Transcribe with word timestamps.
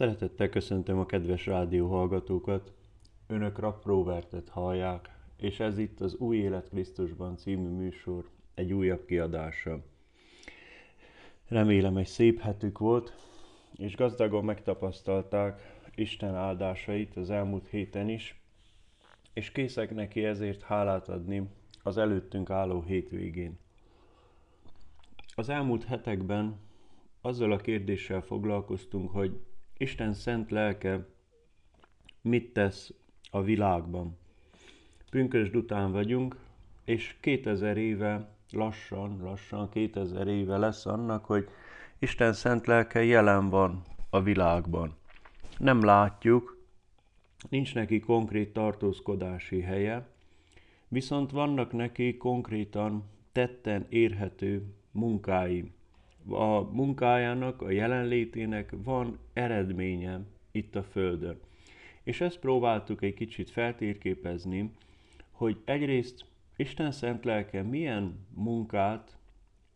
Szeretettel 0.00 0.48
köszöntöm 0.48 0.98
a 0.98 1.06
kedves 1.06 1.46
rádió 1.46 1.88
hallgatókat. 1.88 2.72
Önök 3.26 3.58
Rapp 3.58 3.84
Robertet 3.84 4.48
hallják, 4.48 5.14
és 5.36 5.60
ez 5.60 5.78
itt 5.78 6.00
az 6.00 6.14
Új 6.14 6.36
Élet 6.36 6.68
Krisztusban 6.68 7.36
című 7.36 7.68
műsor 7.68 8.28
egy 8.54 8.72
újabb 8.72 9.04
kiadása. 9.04 9.80
Remélem 11.48 11.96
egy 11.96 12.06
szép 12.06 12.40
hetük 12.40 12.78
volt, 12.78 13.14
és 13.76 13.96
gazdagon 13.96 14.44
megtapasztalták 14.44 15.82
Isten 15.94 16.34
áldásait 16.34 17.16
az 17.16 17.30
elmúlt 17.30 17.66
héten 17.68 18.08
is, 18.08 18.40
és 19.32 19.52
készek 19.52 19.94
neki 19.94 20.24
ezért 20.24 20.62
hálát 20.62 21.08
adni 21.08 21.48
az 21.82 21.96
előttünk 21.96 22.50
álló 22.50 22.82
hétvégén. 22.82 23.58
Az 25.34 25.48
elmúlt 25.48 25.84
hetekben 25.84 26.58
azzal 27.20 27.52
a 27.52 27.56
kérdéssel 27.56 28.20
foglalkoztunk, 28.20 29.10
hogy 29.10 29.40
Isten 29.80 30.14
szent 30.14 30.50
lelke 30.50 31.06
mit 32.20 32.52
tesz 32.52 32.92
a 33.30 33.42
világban. 33.42 34.18
Pünkösd 35.10 35.56
után 35.56 35.92
vagyunk, 35.92 36.36
és 36.84 37.16
2000 37.20 37.76
éve, 37.76 38.34
lassan, 38.50 39.20
lassan 39.22 39.68
2000 39.68 40.28
éve 40.28 40.56
lesz 40.56 40.86
annak, 40.86 41.24
hogy 41.24 41.48
Isten 41.98 42.32
szent 42.32 42.66
lelke 42.66 43.04
jelen 43.04 43.48
van 43.48 43.82
a 44.10 44.22
világban. 44.22 44.96
Nem 45.58 45.84
látjuk, 45.84 46.64
nincs 47.48 47.74
neki 47.74 48.00
konkrét 48.00 48.52
tartózkodási 48.52 49.60
helye, 49.60 50.08
viszont 50.88 51.30
vannak 51.30 51.72
neki 51.72 52.16
konkrétan 52.16 53.04
tetten 53.32 53.86
érhető 53.88 54.74
munkái. 54.90 55.72
A 56.30 56.60
munkájának, 56.72 57.62
a 57.62 57.70
jelenlétének 57.70 58.74
van 58.84 59.18
eredménye 59.32 60.20
itt 60.50 60.76
a 60.76 60.82
Földön. 60.82 61.40
És 62.02 62.20
ezt 62.20 62.38
próbáltuk 62.38 63.02
egy 63.02 63.14
kicsit 63.14 63.50
feltérképezni, 63.50 64.70
hogy 65.30 65.56
egyrészt 65.64 66.24
Isten 66.56 66.92
szent 66.92 67.24
lelke 67.24 67.62
milyen 67.62 68.26
munkát 68.34 69.18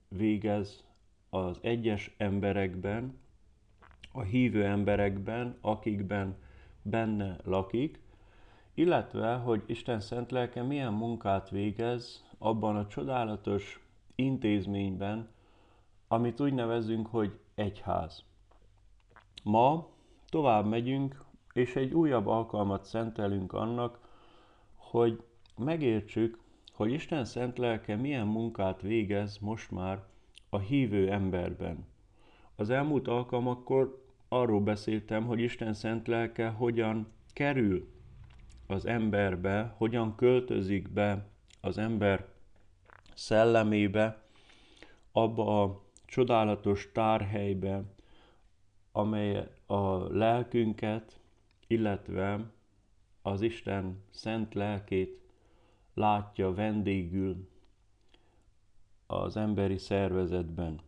végez 0.09 0.85
az 1.31 1.59
egyes 1.61 2.15
emberekben, 2.17 3.19
a 4.13 4.23
hívő 4.23 4.65
emberekben, 4.65 5.57
akikben 5.61 6.37
benne 6.83 7.37
lakik, 7.45 8.01
illetve, 8.75 9.35
hogy 9.35 9.63
Isten 9.67 10.01
szent 10.01 10.31
lelke 10.31 10.63
milyen 10.63 10.93
munkát 10.93 11.51
végez 11.51 12.25
abban 12.39 12.77
a 12.77 12.87
csodálatos 12.87 13.81
intézményben, 14.15 15.29
amit 16.15 16.41
úgy 16.41 16.55
nevezünk, 16.55 17.07
hogy 17.07 17.39
egyház. 17.55 18.25
Ma 19.43 19.89
tovább 20.29 20.67
megyünk, 20.67 21.25
és 21.53 21.77
egy 21.77 21.93
újabb 21.93 22.27
alkalmat 22.27 22.85
szentelünk 22.85 23.53
annak, 23.53 23.99
hogy 24.75 25.23
megértsük, 25.57 26.39
hogy 26.73 26.93
Isten 26.93 27.25
szent 27.25 27.59
lelke 27.59 27.97
milyen 27.97 28.27
munkát 28.27 28.83
végez 28.83 29.39
most 29.39 29.71
már 29.71 30.03
a 30.49 30.59
hívő 30.59 31.11
emberben. 31.11 31.87
Az 32.57 32.71
elmúlt 32.71 33.09
alkalmakkor 33.09 34.05
arról 34.29 34.61
beszéltem, 34.61 35.27
hogy 35.27 35.41
Isten 35.41 35.75
szent 35.75 36.07
lelke 36.07 36.49
hogyan 36.49 37.13
kerül 37.33 37.89
az 38.67 38.87
emberbe, 38.87 39.75
hogyan 39.77 40.15
költözik 40.15 40.93
be 40.93 41.29
az 41.61 41.79
ember 41.79 42.29
szellemébe, 43.15 44.23
abba 45.13 45.63
a 45.63 45.84
csodálatos 46.15 46.91
tárhelybe, 46.93 47.83
amely 48.93 49.49
a 49.67 49.97
lelkünket, 50.17 51.21
illetve 51.67 52.51
az 53.23 53.41
Isten 53.41 54.03
szent 54.11 54.55
lelkét 54.55 55.21
látja 55.95 56.55
vendégül 56.55 57.49
az 59.07 59.37
emberi 59.37 59.79
szervezetben. 59.79 60.81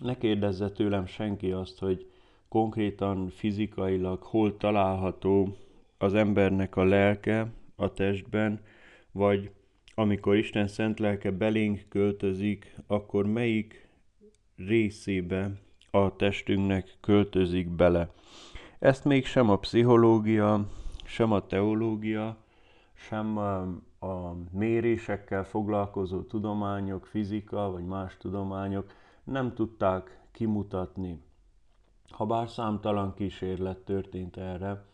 Ne 0.00 0.16
kérdezze 0.16 0.70
tőlem 0.70 1.06
senki 1.06 1.52
azt, 1.52 1.78
hogy 1.78 2.10
konkrétan 2.48 3.28
fizikailag 3.28 4.22
hol 4.22 4.56
található 4.56 5.56
az 5.98 6.14
embernek 6.14 6.76
a 6.76 6.84
lelke 6.84 7.52
a 7.76 7.92
testben, 7.92 8.60
vagy 9.12 9.50
amikor 9.94 10.36
Isten 10.36 10.66
szent 10.66 10.98
lelke 10.98 11.30
belénk 11.30 11.84
költözik, 11.88 12.76
akkor 12.86 13.26
melyik 13.26 13.85
részébe 14.56 15.50
a 15.90 16.16
testünknek 16.16 16.96
költözik 17.00 17.68
bele. 17.68 18.10
Ezt 18.78 19.04
még 19.04 19.26
sem 19.26 19.50
a 19.50 19.56
pszichológia, 19.56 20.66
sem 21.04 21.32
a 21.32 21.46
teológia, 21.46 22.36
sem 22.94 23.36
a, 23.36 23.66
mérésekkel 24.50 25.44
foglalkozó 25.44 26.22
tudományok, 26.22 27.06
fizika 27.06 27.70
vagy 27.70 27.84
más 27.84 28.16
tudományok 28.16 28.92
nem 29.24 29.54
tudták 29.54 30.20
kimutatni. 30.30 31.22
Habár 32.08 32.48
számtalan 32.48 33.14
kísérlet 33.14 33.78
történt 33.78 34.36
erre, 34.36 34.84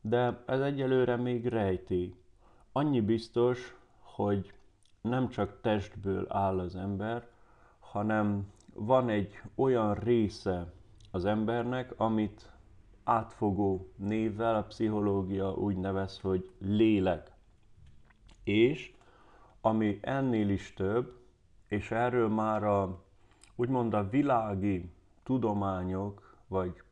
de 0.00 0.42
ez 0.46 0.60
egyelőre 0.60 1.16
még 1.16 1.46
rejti. 1.46 2.14
Annyi 2.72 3.00
biztos, 3.00 3.76
hogy 4.00 4.52
nem 5.00 5.28
csak 5.28 5.60
testből 5.60 6.26
áll 6.28 6.58
az 6.58 6.76
ember, 6.76 7.28
hanem 7.78 8.52
van 8.82 9.08
egy 9.08 9.40
olyan 9.54 9.94
része 9.94 10.72
az 11.10 11.24
embernek, 11.24 11.92
amit 11.96 12.50
átfogó 13.04 13.92
névvel 13.96 14.54
a 14.54 14.62
pszichológia 14.62 15.52
úgy 15.52 15.76
nevez, 15.76 16.20
hogy 16.20 16.50
lélek. 16.58 17.32
És 18.44 18.94
ami 19.60 19.98
ennél 20.02 20.48
is 20.48 20.74
több, 20.74 21.18
és 21.68 21.90
erről 21.90 22.28
már 22.28 22.64
a 22.64 23.04
úgymond 23.56 23.94
a 23.94 24.08
világi 24.08 24.90
tudományok, 25.22 26.36
vagy 26.48 26.82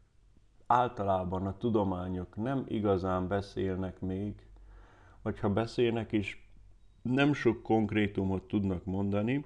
általában 0.66 1.46
a 1.46 1.56
tudományok 1.56 2.36
nem 2.36 2.64
igazán 2.66 3.28
beszélnek 3.28 4.00
még, 4.00 4.46
vagy 5.22 5.40
ha 5.40 5.50
beszélnek 5.50 6.12
is, 6.12 6.48
nem 7.02 7.32
sok 7.32 7.62
konkrétumot 7.62 8.42
tudnak 8.42 8.84
mondani. 8.84 9.44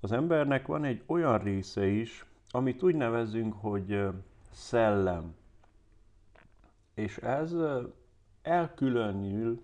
Az 0.00 0.12
embernek 0.12 0.66
van 0.66 0.84
egy 0.84 1.02
olyan 1.06 1.38
része 1.38 1.86
is, 1.86 2.24
amit 2.50 2.82
úgy 2.82 2.94
nevezünk, 2.94 3.54
hogy 3.60 4.06
szellem. 4.50 5.34
És 6.94 7.16
ez 7.16 7.54
elkülönül 8.42 9.62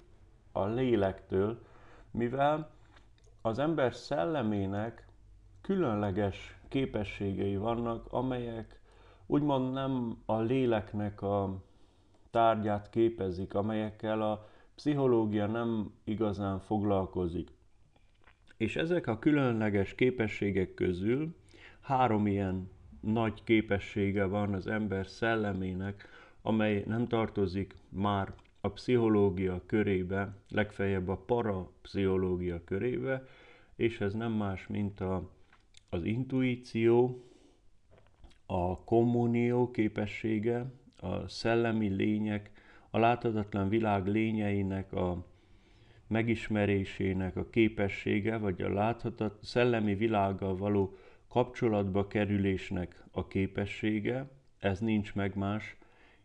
a 0.53 0.65
lélektől, 0.65 1.59
mivel 2.11 2.71
az 3.43 3.59
ember 3.59 3.95
szellemének 3.95 5.07
különleges 5.61 6.59
képességei 6.69 7.57
vannak, 7.57 8.13
amelyek 8.13 8.81
úgymond 9.27 9.73
nem 9.73 10.23
a 10.27 10.41
léleknek 10.41 11.23
a 11.23 11.63
tárgyát 12.31 12.91
képezik, 12.91 13.55
amelyekkel 13.55 14.23
a 14.23 14.47
pszichológia 14.75 15.47
nem 15.47 15.93
igazán 16.05 16.61
foglalkozik. 16.61 17.51
És 18.57 18.77
ezek 18.77 19.07
a 19.07 19.19
különleges 19.19 19.95
képességek 19.95 20.75
közül 20.75 21.35
három 21.81 22.27
ilyen 22.27 22.71
nagy 23.01 23.45
képessége 23.45 24.25
van 24.25 24.55
az 24.55 24.67
ember 24.67 25.07
szellemének, 25.07 26.09
amely 26.43 26.85
nem 26.87 27.07
tartozik 27.07 27.75
már 27.89 28.35
a 28.61 28.69
pszichológia 28.69 29.63
körébe, 29.67 30.37
legfeljebb 30.51 31.09
a 31.09 31.17
parapszichológia 31.17 32.65
körébe, 32.65 33.27
és 33.77 34.01
ez 34.01 34.15
nem 34.15 34.33
más, 34.33 34.67
mint 34.67 35.01
a, 35.01 35.31
az 35.89 36.05
intuíció, 36.05 37.25
a 38.47 38.85
kommunió 38.85 39.71
képessége, 39.71 40.73
a 41.01 41.29
szellemi 41.29 41.89
lények, 41.89 42.51
a 42.91 42.99
láthatatlan 42.99 43.69
világ 43.69 44.07
lényeinek 44.07 44.93
a 44.93 45.25
megismerésének 46.15 47.37
a 47.37 47.51
képessége, 47.51 48.37
vagy 48.37 48.63
a 48.63 48.73
láthatat 48.73 49.39
szellemi 49.43 49.95
világgal 49.95 50.57
való 50.57 50.97
kapcsolatba 51.29 52.07
kerülésnek 52.07 53.05
a 53.11 53.27
képessége, 53.27 54.29
ez 54.59 54.81
nincs 54.81 55.15
meg 55.15 55.37
más 55.37 55.77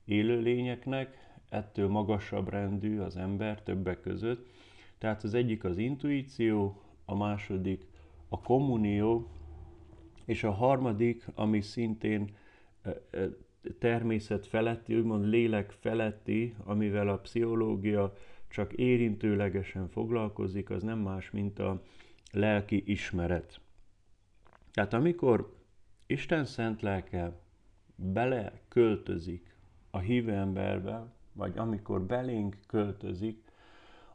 élőlényeknek, 0.05 1.17
ettől 1.49 1.87
magasabb 1.87 2.49
rendű 2.49 2.99
az 2.99 3.17
ember 3.17 3.63
többek 3.63 4.01
között. 4.01 4.47
Tehát 4.97 5.23
az 5.23 5.33
egyik 5.33 5.63
az 5.63 5.77
intuíció, 5.77 6.81
a 7.05 7.15
második 7.15 7.85
a 8.27 8.41
kommunió, 8.41 9.27
és 10.25 10.43
a 10.43 10.51
harmadik, 10.51 11.25
ami 11.35 11.61
szintén 11.61 12.29
természet 13.79 14.47
feletti, 14.47 14.95
úgymond 14.95 15.25
lélek 15.25 15.71
feletti, 15.71 16.55
amivel 16.63 17.07
a 17.07 17.17
pszichológia 17.17 18.13
csak 18.49 18.73
érintőlegesen 18.73 19.87
foglalkozik, 19.87 20.69
az 20.69 20.83
nem 20.83 20.99
más, 20.99 21.31
mint 21.31 21.59
a 21.59 21.81
lelki 22.31 22.83
ismeret. 22.85 23.61
Tehát 24.71 24.93
amikor 24.93 25.57
Isten 26.05 26.45
szent 26.45 26.81
lelke 26.81 27.39
bele 27.95 28.61
költözik 28.67 29.55
a 29.91 29.99
hívő 29.99 30.33
emberbe, 30.33 31.13
vagy 31.33 31.57
amikor 31.57 32.01
belénk 32.01 32.57
költözik, 32.67 33.51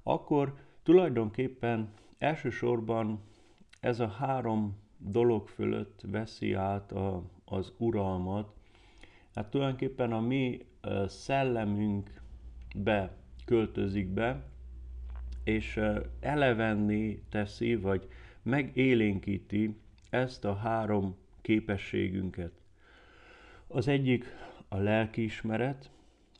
akkor 0.03 0.55
tulajdonképpen 0.83 1.93
elsősorban 2.19 3.21
ez 3.81 4.01
a 4.01 4.09
három 4.09 4.77
dolog 4.99 5.49
fölött 5.49 6.01
veszi 6.07 6.53
át 6.53 6.93
a, 6.93 7.23
az 7.45 7.73
uralmat. 7.77 8.53
Hát 9.35 9.51
tulajdonképpen 9.51 10.13
a 10.13 10.21
mi 10.21 10.67
szellemünkbe 11.07 13.24
költözik 13.45 14.09
be, 14.09 14.45
és 15.45 15.81
elevenni 16.21 17.23
teszi, 17.31 17.75
vagy 17.77 18.09
megélénkíti 18.43 19.77
ezt 20.11 20.45
a 20.45 20.55
három 20.55 21.17
képességünket. 21.41 22.53
Az 23.67 23.89
egyik 23.89 24.25
a 24.69 24.77
lelkiismeret, 24.77 25.91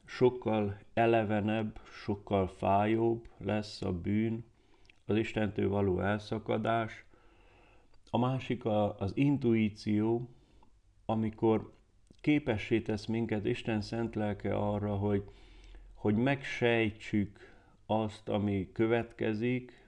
sokkal 0.05 0.79
elevenebb, 0.95 1.81
sokkal 2.03 2.49
fájóbb 2.49 3.29
lesz 3.39 3.83
a 3.83 3.93
bűn, 3.93 4.45
az 5.07 5.17
Istentől 5.17 5.69
való 5.69 6.01
elszakadás. 6.01 7.05
A 8.11 8.19
másik 8.19 8.65
a, 8.65 8.99
az 8.99 9.13
intuíció, 9.15 10.29
amikor 11.07 11.73
képessé 12.21 12.81
tesz 12.81 13.07
minket 13.07 13.45
Isten 13.45 13.81
szent 13.81 14.15
lelke 14.15 14.57
arra, 14.57 14.95
hogy, 14.97 15.25
hogy 16.05 16.17
megsejtsük 16.17 17.53
azt, 17.87 18.29
ami 18.29 18.69
következik. 18.73 19.87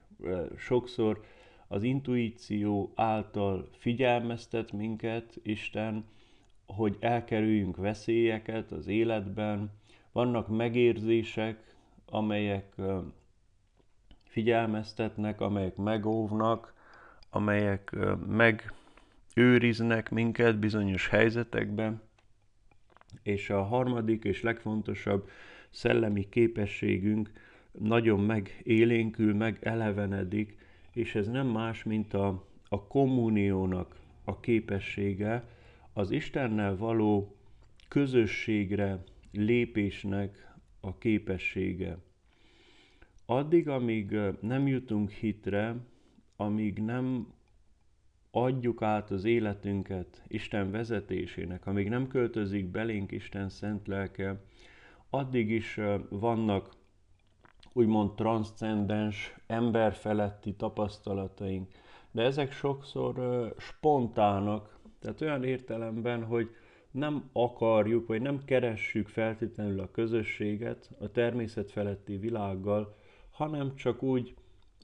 Sokszor 0.57 1.23
az 1.67 1.83
intuíció 1.83 2.91
által 2.95 3.69
figyelmeztet 3.71 4.71
minket 4.71 5.39
Isten, 5.43 6.05
hogy 6.65 6.97
elkerüljünk 6.99 7.75
veszélyeket 7.75 8.71
az 8.71 8.87
életben. 8.87 9.71
Vannak 10.11 10.47
megérzések, 10.47 11.75
amelyek 12.05 12.75
figyelmeztetnek, 14.23 15.41
amelyek 15.41 15.75
megóvnak, 15.75 16.73
amelyek 17.29 17.95
megőriznek 18.27 20.09
minket 20.09 20.59
bizonyos 20.59 21.07
helyzetekben. 21.07 22.01
És 23.21 23.49
a 23.49 23.63
harmadik 23.63 24.23
és 24.23 24.41
legfontosabb 24.41 25.29
szellemi 25.69 26.29
képességünk 26.29 27.31
nagyon 27.71 28.19
megélénkül, 28.19 29.33
megelevenedik, 29.35 30.57
és 30.91 31.15
ez 31.15 31.27
nem 31.27 31.47
más, 31.47 31.83
mint 31.83 32.13
a, 32.13 32.45
a 32.69 32.87
kommuniónak 32.87 33.95
a 34.23 34.39
képessége, 34.39 35.47
az 35.93 36.11
Istennel 36.11 36.77
való 36.77 37.35
közösségre 37.87 39.03
lépésnek 39.31 40.55
a 40.79 40.97
képessége. 40.97 41.97
Addig, 43.25 43.69
amíg 43.69 44.17
nem 44.41 44.67
jutunk 44.67 45.09
hitre, 45.11 45.75
amíg 46.35 46.79
nem 46.79 47.33
adjuk 48.31 48.81
át 48.81 49.11
az 49.11 49.23
életünket 49.23 50.21
Isten 50.27 50.71
vezetésének, 50.71 51.65
amíg 51.65 51.89
nem 51.89 52.07
költözik 52.07 52.65
belénk 52.65 53.11
Isten 53.11 53.49
szent 53.49 53.87
lelke, 53.87 54.41
addig 55.09 55.49
is 55.49 55.79
vannak 56.09 56.69
úgymond 57.73 58.15
transzcendens, 58.15 59.35
emberfeletti 59.47 60.53
tapasztalataink. 60.53 61.71
De 62.11 62.21
ezek 62.21 62.51
sokszor 62.51 63.15
spontának, 63.57 64.79
tehát 64.99 65.21
olyan 65.21 65.43
értelemben, 65.43 66.23
hogy 66.23 66.49
nem 66.91 67.29
akarjuk, 67.33 68.07
vagy 68.07 68.21
nem 68.21 68.43
keressük 68.45 69.07
feltétlenül 69.07 69.79
a 69.79 69.91
közösséget 69.91 70.89
a 70.99 71.11
természet 71.11 71.71
feletti 71.71 72.17
világgal, 72.17 72.95
hanem 73.31 73.75
csak 73.75 74.03
úgy 74.03 74.35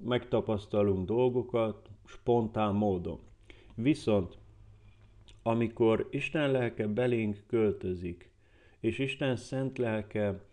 megtapasztalunk 0.04 1.08
dolgokat 1.08 1.90
spontán 2.06 2.76
módon. 2.76 3.20
Viszont 3.76 4.38
amikor 5.44 6.08
Isten 6.12 6.52
lelke 6.52 6.88
belénk 6.88 7.44
költözik, 7.48 8.33
és 8.84 9.00
Isten 9.00 9.36
szent 9.36 9.78
lelke 9.78 10.44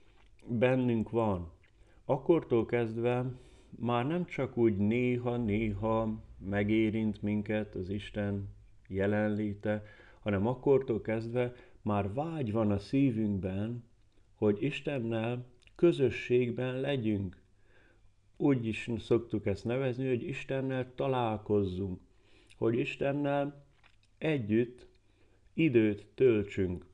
bennünk 0.46 1.10
van, 1.10 1.50
akkortól 2.04 2.66
kezdve 2.66 3.24
már 3.70 4.06
nem 4.06 4.24
csak 4.24 4.56
úgy 4.56 4.76
néha-néha 4.76 6.22
megérint 6.38 7.22
minket 7.22 7.74
az 7.74 7.88
Isten 7.88 8.48
jelenléte, 8.88 9.84
hanem 10.20 10.46
akkortól 10.46 11.00
kezdve 11.00 11.52
már 11.82 12.12
vágy 12.12 12.52
van 12.52 12.70
a 12.70 12.78
szívünkben, 12.78 13.84
hogy 14.34 14.62
Istennel 14.62 15.46
közösségben 15.74 16.80
legyünk. 16.80 17.42
Úgy 18.36 18.66
is 18.66 18.90
szoktuk 18.98 19.46
ezt 19.46 19.64
nevezni, 19.64 20.08
hogy 20.08 20.22
Istennel 20.22 20.94
találkozzunk, 20.94 22.00
hogy 22.56 22.78
Istennel 22.78 23.64
együtt 24.18 24.86
időt 25.54 26.06
töltsünk, 26.14 26.88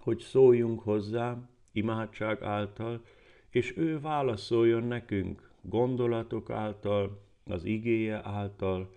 hogy 0.00 0.18
szóljunk 0.18 0.80
hozzá 0.80 1.48
imádság 1.72 2.42
által, 2.42 3.04
és 3.50 3.76
ő 3.76 4.00
válaszoljon 4.00 4.82
nekünk 4.82 5.50
gondolatok 5.62 6.50
által, 6.50 7.20
az 7.44 7.64
igéje 7.64 8.20
által, 8.24 8.90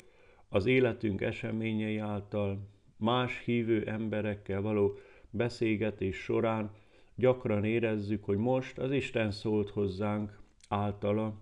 az 0.50 0.66
életünk 0.66 1.22
eseményei 1.22 1.98
által, 1.98 2.68
más 2.98 3.42
hívő 3.46 3.84
emberekkel 3.86 4.62
való 4.62 4.98
beszélgetés 5.30 6.16
során 6.18 6.72
gyakran 7.16 7.64
érezzük, 7.64 8.24
hogy 8.24 8.38
most 8.38 8.78
az 8.78 8.92
Isten 8.92 9.32
szólt 9.32 9.70
hozzánk 9.70 10.40
általa, 10.70 11.42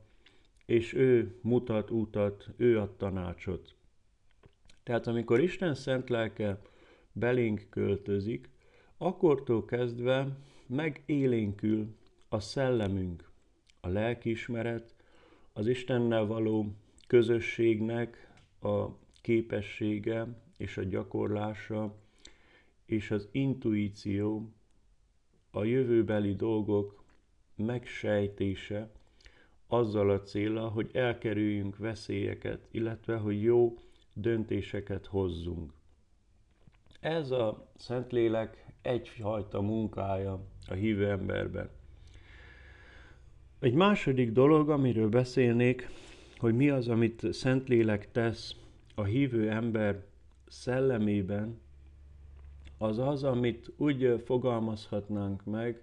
és 0.65 0.93
ő 0.93 1.39
mutat 1.41 1.89
utat, 1.89 2.49
ő 2.57 2.79
ad 2.79 2.95
tanácsot. 2.95 3.75
Tehát 4.83 5.07
amikor 5.07 5.39
Isten 5.39 5.73
szent 5.73 6.09
lelke 6.09 6.61
belénk 7.11 7.67
költözik, 7.69 8.49
akkortól 9.01 9.65
kezdve 9.65 10.37
megélénkül 10.67 11.95
a 12.29 12.39
szellemünk, 12.39 13.31
a 13.79 13.87
lelkiismeret, 13.87 14.95
az 15.53 15.67
Istennel 15.67 16.25
való 16.25 16.73
közösségnek 17.07 18.31
a 18.59 18.87
képessége 19.21 20.27
és 20.57 20.77
a 20.77 20.83
gyakorlása, 20.83 21.95
és 22.85 23.11
az 23.11 23.27
intuíció, 23.31 24.53
a 25.51 25.63
jövőbeli 25.63 26.35
dolgok 26.35 27.03
megsejtése, 27.55 28.91
azzal 29.67 30.09
a 30.09 30.21
célra, 30.21 30.67
hogy 30.67 30.89
elkerüljünk 30.93 31.77
veszélyeket, 31.77 32.67
illetve 32.71 33.17
hogy 33.17 33.41
jó 33.41 33.77
döntéseket 34.13 35.05
hozzunk. 35.05 35.73
Ez 36.99 37.31
a 37.31 37.71
Szentlélek 37.75 38.70
egyfajta 38.81 39.61
munkája 39.61 40.39
a 40.67 40.73
hívő 40.73 41.09
emberben. 41.09 41.69
Egy 43.59 43.73
második 43.73 44.31
dolog, 44.31 44.69
amiről 44.69 45.09
beszélnék, 45.09 45.89
hogy 46.37 46.55
mi 46.55 46.69
az, 46.69 46.87
amit 46.87 47.33
Szentlélek 47.33 48.11
tesz 48.11 48.55
a 48.95 49.03
hívő 49.03 49.49
ember 49.49 50.03
szellemében, 50.47 51.59
az 52.77 52.99
az, 52.99 53.23
amit 53.23 53.71
úgy 53.77 54.21
fogalmazhatnánk 54.25 55.45
meg 55.45 55.81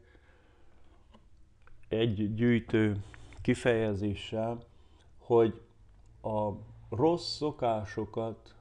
egy 1.88 2.35
gyűjtő 2.35 2.97
kifejezéssel, 3.43 4.59
hogy 5.19 5.61
a 6.23 6.50
rossz 6.90 7.37
szokásokat, 7.37 8.55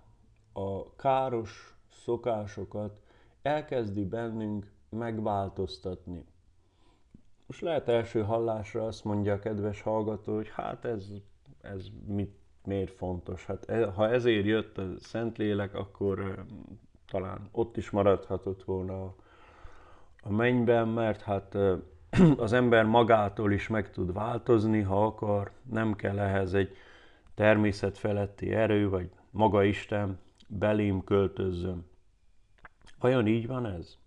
a 0.54 0.96
káros 0.96 1.76
szokásokat 1.90 3.07
elkezdi 3.48 4.06
bennünk 4.06 4.72
megváltoztatni. 4.90 6.26
Most 7.46 7.62
lehet 7.62 7.88
első 7.88 8.24
hallásra 8.24 8.86
azt 8.86 9.04
mondja 9.04 9.34
a 9.34 9.40
kedves 9.40 9.82
hallgató, 9.82 10.36
hogy 10.36 10.50
hát 10.50 10.86
ez, 10.86 11.12
ez 11.62 11.88
mit, 12.06 12.36
miért 12.64 12.92
fontos. 12.92 13.46
Hát 13.46 13.70
e, 13.70 13.86
ha 13.86 14.10
ezért 14.10 14.46
jött 14.46 14.78
a 14.78 14.88
Szentlélek, 15.00 15.76
akkor 15.76 16.46
talán 17.08 17.50
ott 17.52 17.78
is 17.78 17.90
maradhatott 17.90 18.64
volna 18.64 19.16
a 20.24 20.32
mennyben, 20.32 20.88
mert 20.88 21.22
hát 21.22 21.58
az 22.38 22.54
ember 22.54 22.86
magától 22.86 23.52
is 23.52 23.68
meg 23.68 23.92
tud 23.92 24.14
változni, 24.14 24.82
ha 24.82 25.06
akar, 25.06 25.52
nem 25.72 25.96
kell 25.96 26.20
ehhez 26.20 26.54
egy 26.54 26.76
természet 27.36 27.98
feletti 27.98 28.54
erő, 28.54 28.90
vagy 28.90 29.10
maga 29.30 29.64
Isten 29.64 30.20
belém 30.48 31.04
költözzön. 31.04 31.86
Vajon 33.00 33.28
így 33.28 33.48
van 33.48 33.66
ez? 33.66 33.98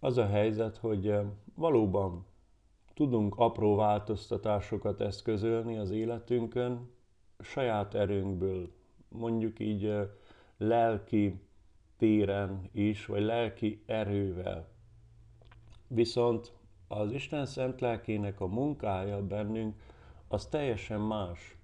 Az 0.00 0.18
a 0.18 0.26
helyzet, 0.26 0.76
hogy 0.76 1.14
valóban 1.54 2.26
tudunk 2.94 3.34
apró 3.36 3.74
változtatásokat 3.76 5.00
eszközölni 5.00 5.78
az 5.78 5.90
életünkön, 5.90 6.90
saját 7.40 7.94
erőnkből, 7.94 8.72
mondjuk 9.08 9.58
így 9.58 9.94
lelki 10.56 11.40
téren 11.96 12.68
is, 12.72 13.06
vagy 13.06 13.22
lelki 13.22 13.82
erővel. 13.86 14.68
Viszont 15.86 16.52
az 16.88 17.12
Isten 17.12 17.46
szent 17.46 17.80
lelkének 17.80 18.40
a 18.40 18.46
munkája 18.46 19.26
bennünk 19.26 19.74
az 20.28 20.46
teljesen 20.46 21.00
más. 21.00 21.56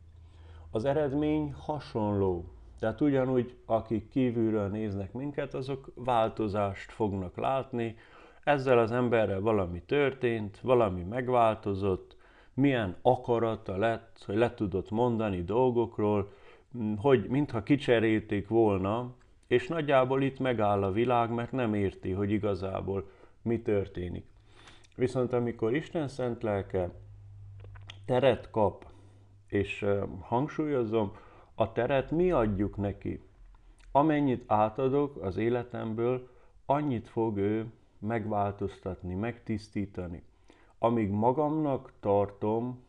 Az 0.71 0.85
eredmény 0.85 1.52
hasonló. 1.52 2.45
Tehát 2.80 3.00
ugyanúgy, 3.00 3.54
akik 3.66 4.08
kívülről 4.08 4.68
néznek 4.68 5.12
minket, 5.12 5.54
azok 5.54 5.92
változást 5.94 6.92
fognak 6.92 7.37
látni, 7.37 7.96
ezzel 8.44 8.78
az 8.78 8.92
emberrel 8.92 9.40
valami 9.40 9.82
történt, 9.82 10.60
valami 10.60 11.02
megváltozott, 11.02 12.16
milyen 12.54 12.96
akarata 13.02 13.76
lett, 13.76 14.22
hogy 14.26 14.37
le 14.37 14.54
tudott 14.54 14.90
mondani 14.90 15.42
dolgokról, 15.42 16.32
hogy 16.96 17.26
mintha 17.28 17.62
kicserélték 17.62 18.49
volna, 18.49 19.14
és 19.46 19.68
nagyjából 19.68 20.22
itt 20.22 20.38
megáll 20.38 20.82
a 20.82 20.92
világ, 20.92 21.30
mert 21.30 21.52
nem 21.52 21.75
érti, 21.75 22.10
hogy 22.10 22.30
igazából 22.30 23.10
mi 23.42 23.62
történik. 23.62 24.25
Viszont 24.96 25.32
amikor 25.32 25.75
Isten 25.75 26.08
szent 26.08 26.42
lelke 26.42 26.90
teret 28.04 28.50
kap, 28.50 28.87
és 29.46 29.87
hangsúlyozom, 30.20 31.12
a 31.61 31.73
teret 31.73 32.11
mi 32.11 32.31
adjuk 32.31 32.76
neki. 32.76 33.23
Amennyit 33.93 34.45
átadok 34.47 35.23
az 35.23 35.37
életemből, 35.37 36.29
annyit 36.67 37.09
fog 37.09 37.37
ő 37.37 37.73
megváltoztatni, 37.99 39.14
megtisztítani. 39.14 40.23
Amíg 40.79 41.11
magamnak 41.11 41.93
tartom 42.00 42.85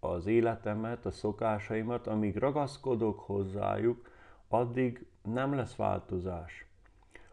az 0.00 0.26
életemet, 0.26 1.06
a 1.06 1.10
szokásaimat, 1.10 2.06
amíg 2.06 2.36
ragaszkodok 2.36 3.20
hozzájuk, 3.20 4.10
addig 4.48 5.06
nem 5.22 5.54
lesz 5.54 5.76
változás. 5.76 6.66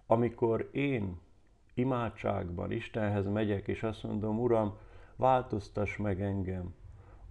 Amikor 0.05 0.69
én 0.71 1.19
imádságban 1.73 2.71
Istenhez 2.71 3.27
megyek, 3.27 3.67
és 3.67 3.83
azt 3.83 4.03
mondom, 4.03 4.39
Uram, 4.39 4.77
változtass 5.15 5.97
meg 5.97 6.21
engem, 6.21 6.75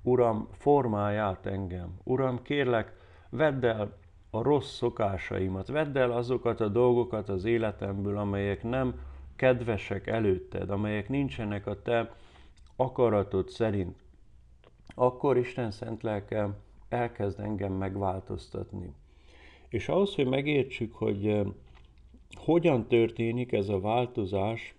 Uram, 0.02 0.48
formálj 0.52 1.18
át 1.18 1.46
engem, 1.46 1.98
Uram, 2.04 2.42
kérlek, 2.42 3.01
vedd 3.32 3.64
el 3.64 3.96
a 4.30 4.42
rossz 4.42 4.74
szokásaimat, 4.74 5.68
vedd 5.68 5.98
el 5.98 6.12
azokat 6.12 6.60
a 6.60 6.68
dolgokat 6.68 7.28
az 7.28 7.44
életemből, 7.44 8.18
amelyek 8.18 8.62
nem 8.62 9.00
kedvesek 9.36 10.06
előtted, 10.06 10.70
amelyek 10.70 11.08
nincsenek 11.08 11.66
a 11.66 11.82
te 11.82 12.14
akaratod 12.76 13.48
szerint, 13.48 13.96
akkor 14.94 15.36
Isten 15.36 15.70
szent 15.70 16.02
lelke 16.02 16.58
elkezd 16.88 17.40
engem 17.40 17.72
megváltoztatni. 17.72 18.92
És 19.68 19.88
ahhoz, 19.88 20.14
hogy 20.14 20.26
megértsük, 20.26 20.94
hogy 20.94 21.26
eh, 21.26 21.46
hogyan 22.34 22.86
történik 22.86 23.52
ez 23.52 23.68
a 23.68 23.80
változás, 23.80 24.74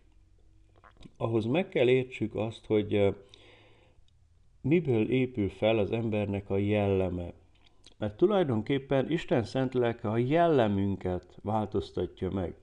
ahhoz 1.18 1.46
meg 1.46 1.70
kell 1.70 1.90
értsük 1.90 2.36
azt, 2.36 2.66
hogy 2.66 2.96
eh, 2.96 3.14
miből 4.62 5.12
épül 5.12 5.50
fel 5.50 5.78
az 5.78 5.92
embernek 5.92 6.50
a 6.50 6.58
jelleme. 6.58 7.34
Mert 8.04 8.18
tulajdonképpen 8.18 9.12
Isten 9.12 9.44
szent 9.44 9.74
lelke 9.74 10.10
a 10.10 10.18
jellemünket 10.18 11.38
változtatja 11.42 12.32
meg. 12.32 12.56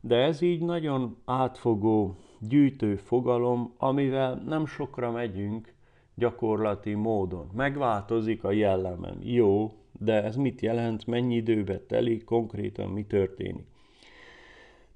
De 0.00 0.16
ez 0.16 0.40
így 0.40 0.60
nagyon 0.60 1.16
átfogó, 1.24 2.16
gyűjtő 2.38 2.96
fogalom, 2.96 3.74
amivel 3.76 4.34
nem 4.34 4.66
sokra 4.66 5.10
megyünk 5.10 5.74
gyakorlati 6.14 6.94
módon. 6.94 7.50
Megváltozik 7.54 8.44
a 8.44 8.50
jellemem. 8.50 9.18
Jó, 9.22 9.72
de 9.98 10.22
ez 10.24 10.36
mit 10.36 10.60
jelent, 10.60 11.06
mennyi 11.06 11.34
időbe 11.34 11.78
telik, 11.78 12.24
konkrétan 12.24 12.88
mi 12.88 13.04
történik. 13.04 13.66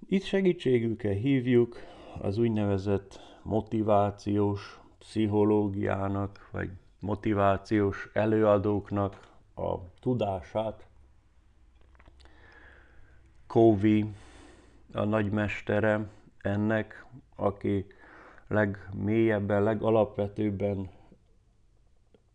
Itt 0.08 0.22
segítségükkel 0.22 1.12
hívjuk 1.12 1.76
az 2.20 2.38
úgynevezett 2.38 3.20
motivációs 3.42 4.80
pszichológiának, 4.98 6.48
vagy 6.52 6.70
motivációs 6.98 8.10
előadóknak 8.12 9.32
a 9.54 9.78
tudását. 10.00 10.86
Covey 13.46 14.04
a 14.92 15.04
nagymestere 15.04 16.08
ennek, 16.38 17.06
aki 17.36 17.86
legmélyebben, 18.48 19.62
legalapvetőbben 19.62 20.90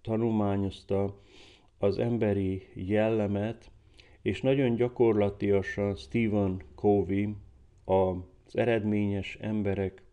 tanulmányozta 0.01 1.19
az 1.77 1.97
emberi 1.97 2.67
jellemet, 2.73 3.71
és 4.21 4.41
nagyon 4.41 4.75
gyakorlatiasan 4.75 5.95
Stephen 5.95 6.61
Covey 6.75 7.35
az 7.85 8.57
eredményes 8.57 9.37
emberek 9.41 10.03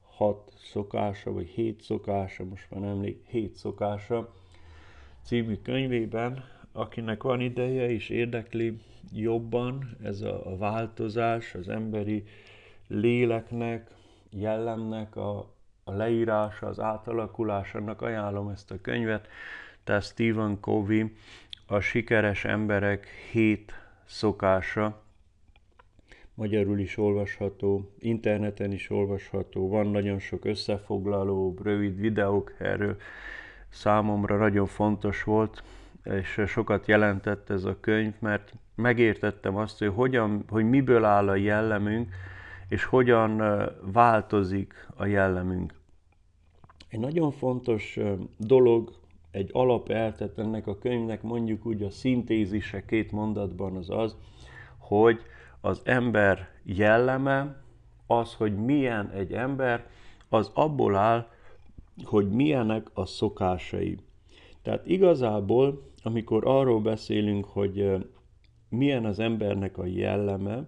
hat 0.00 0.52
szokása, 0.56 1.32
vagy 1.32 1.48
hét 1.48 1.82
szokása, 1.82 2.44
most 2.44 2.70
már 2.70 2.80
nem 2.80 3.06
hét 3.26 3.54
szokása 3.54 4.32
című 5.24 5.56
könyvében, 5.62 6.44
akinek 6.72 7.22
van 7.22 7.40
ideje 7.40 7.90
és 7.90 8.08
érdekli 8.08 8.78
jobban 9.12 9.96
ez 10.02 10.20
a, 10.20 10.56
változás, 10.56 11.54
az 11.54 11.68
emberi 11.68 12.24
léleknek, 12.88 13.90
jellemnek 14.30 15.16
a, 15.16 15.38
a 15.84 15.92
leírása, 15.92 16.66
az 16.66 16.80
átalakulás, 16.80 17.74
annak 17.74 18.02
ajánlom 18.02 18.48
ezt 18.48 18.70
a 18.70 18.80
könyvet. 18.80 19.28
Tehát 19.84 20.02
Stephen 20.02 20.60
Covey, 20.60 21.14
a 21.66 21.80
sikeres 21.80 22.44
emberek 22.44 23.06
hét 23.30 23.72
szokása, 24.04 25.02
magyarul 26.34 26.78
is 26.78 26.96
olvasható, 26.96 27.90
interneten 27.98 28.72
is 28.72 28.90
olvasható, 28.90 29.68
van 29.68 29.86
nagyon 29.86 30.18
sok 30.18 30.44
összefoglaló, 30.44 31.56
rövid 31.62 32.00
videók 32.00 32.54
erről. 32.58 32.96
Számomra 33.74 34.36
nagyon 34.36 34.66
fontos 34.66 35.22
volt, 35.22 35.62
és 36.04 36.40
sokat 36.46 36.86
jelentett 36.86 37.50
ez 37.50 37.64
a 37.64 37.80
könyv, 37.80 38.14
mert 38.18 38.52
megértettem 38.74 39.56
azt, 39.56 39.78
hogy, 39.78 39.92
hogyan, 39.94 40.44
hogy 40.48 40.68
miből 40.68 41.04
áll 41.04 41.28
a 41.28 41.34
jellemünk, 41.34 42.14
és 42.68 42.84
hogyan 42.84 43.42
változik 43.92 44.88
a 44.96 45.06
jellemünk. 45.06 45.74
Egy 46.88 47.00
nagyon 47.00 47.30
fontos 47.30 47.98
dolog, 48.36 48.92
egy 49.30 49.50
alapeltet 49.52 50.38
ennek 50.38 50.66
a 50.66 50.78
könyvnek, 50.78 51.22
mondjuk 51.22 51.66
úgy 51.66 51.82
a 51.82 51.90
szintézise 51.90 52.84
két 52.84 53.12
mondatban 53.12 53.76
az 53.76 53.90
az, 53.90 54.16
hogy 54.78 55.20
az 55.60 55.80
ember 55.84 56.48
jelleme, 56.62 57.62
az, 58.06 58.34
hogy 58.34 58.56
milyen 58.56 59.10
egy 59.10 59.32
ember, 59.32 59.86
az 60.28 60.50
abból 60.54 60.96
áll, 60.96 61.32
hogy 62.02 62.30
milyenek 62.30 62.90
a 62.94 63.06
szokásai. 63.06 63.98
Tehát 64.62 64.86
igazából, 64.86 65.82
amikor 66.02 66.46
arról 66.46 66.80
beszélünk, 66.80 67.44
hogy 67.44 68.06
milyen 68.68 69.04
az 69.04 69.18
embernek 69.18 69.78
a 69.78 69.84
jelleme, 69.84 70.66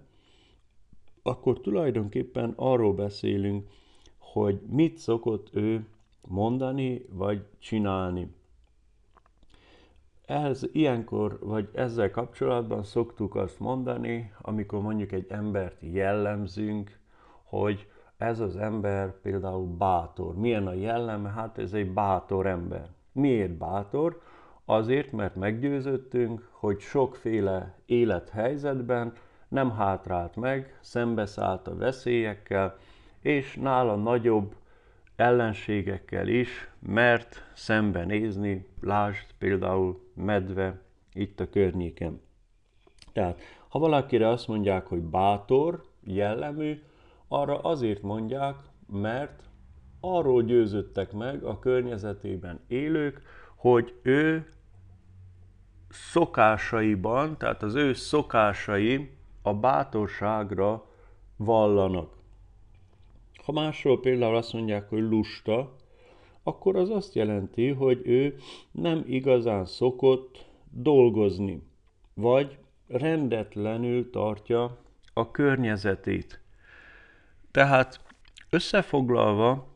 akkor 1.23 1.61
tulajdonképpen 1.61 2.53
arról 2.57 2.95
beszélünk, 2.95 3.69
hogy 4.19 4.61
mit 4.71 4.99
szokott 4.99 5.49
ő 5.53 5.87
mondani 6.29 7.07
vagy 7.11 7.45
csinálni. 7.59 8.35
Ehhez 10.27 10.69
ilyenkor, 10.73 11.39
vagy 11.41 11.69
ezzel 11.73 12.11
kapcsolatban 12.11 12.85
szoktuk 12.85 13.35
azt 13.35 13.61
mondani, 13.61 14.33
amikor 14.41 14.81
mondjuk 14.81 15.13
egy 15.13 15.27
embert 15.29 15.77
jellemzünk, 15.81 16.99
hogy 17.43 17.87
ez 18.19 18.41
az 18.41 18.57
ember 18.57 19.21
például 19.21 19.67
bátor. 19.67 20.37
Milyen 20.37 20.67
a 20.67 20.73
jelleme? 20.73 21.29
Hát 21.29 21.59
ez 21.59 21.73
egy 21.73 21.93
bátor 21.93 22.47
ember. 22.47 22.89
Miért 23.13 23.53
bátor? 23.53 24.21
Azért, 24.65 25.13
mert 25.13 25.35
meggyőződtünk, 25.35 26.49
hogy 26.51 26.81
sokféle 26.81 27.75
élethelyzetben 27.87 29.13
nem 29.49 29.71
hátrált 29.71 30.37
meg, 30.37 30.79
szembeszállt 30.81 31.69
a 31.69 31.77
veszélyekkel, 31.77 32.77
és 33.21 33.57
nála 33.57 33.97
nagyobb 33.97 34.55
ellenségekkel 35.17 36.29
is 36.29 36.71
mert 36.87 37.45
szembenézni, 37.55 38.67
lásd 38.81 39.27
például 39.39 40.01
medve 40.15 40.81
itt 41.13 41.41
a 41.41 41.49
környéken. 41.49 42.21
Tehát, 43.13 43.41
ha 43.69 43.79
valakire 43.79 44.29
azt 44.29 44.49
mondják, 44.49 44.87
hogy 44.87 45.01
bátor, 45.01 45.85
jellemű, 46.05 46.83
arra 47.29 47.59
azért 47.59 48.03
mondják, 48.03 48.57
mert 48.93 49.43
arról 50.01 50.43
győződtek 50.43 51.13
meg 51.13 51.43
a 51.43 51.59
környezetében 51.59 52.61
élők, 52.67 53.23
hogy 53.55 53.95
ő 54.03 54.47
szokásaiban, 55.89 57.39
tehát 57.39 57.63
az 57.63 57.75
ő 57.75 57.93
szokásai 57.93 59.11
a 59.43 59.55
bátorságra 59.55 60.87
vallanak. 61.37 62.15
Ha 63.45 63.53
másról 63.53 64.01
például 64.01 64.37
azt 64.37 64.53
mondják, 64.53 64.89
hogy 64.89 65.03
lusta, 65.03 65.77
akkor 66.43 66.77
az 66.77 66.91
azt 66.91 67.15
jelenti, 67.15 67.69
hogy 67.69 68.01
ő 68.05 68.37
nem 68.71 69.05
igazán 69.07 69.65
szokott 69.65 70.45
dolgozni, 70.71 71.63
vagy 72.15 72.59
rendetlenül 72.89 74.11
tartja 74.11 74.79
a 75.13 75.31
környezetét. 75.31 76.41
Tehát 77.57 78.01
összefoglalva, 78.51 79.67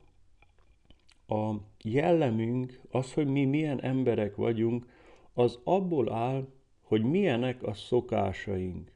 a 1.28 1.54
jellemünk, 1.82 2.80
az, 2.90 3.12
hogy 3.12 3.26
mi 3.26 3.44
milyen 3.44 3.80
emberek 3.82 4.36
vagyunk, 4.36 4.86
az 5.32 5.58
abból 5.64 6.12
áll, 6.12 6.46
hogy 6.82 7.02
milyenek 7.02 7.62
a 7.62 7.74
szokásaink. 7.74 8.92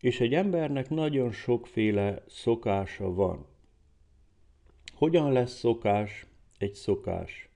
És 0.00 0.20
egy 0.20 0.34
embernek 0.34 0.90
nagyon 0.90 1.32
sokféle 1.32 2.24
szokása 2.28 3.14
van. 3.14 3.46
Hogyan 4.94 5.32
lesz 5.32 5.58
szokás 5.58 6.26
egy 6.58 6.74
szokás? 6.74 7.48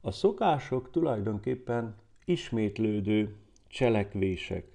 A 0.00 0.10
szokások 0.10 0.90
tulajdonképpen 0.90 1.96
ismétlődő 2.24 3.36
cselekvések. 3.68 4.66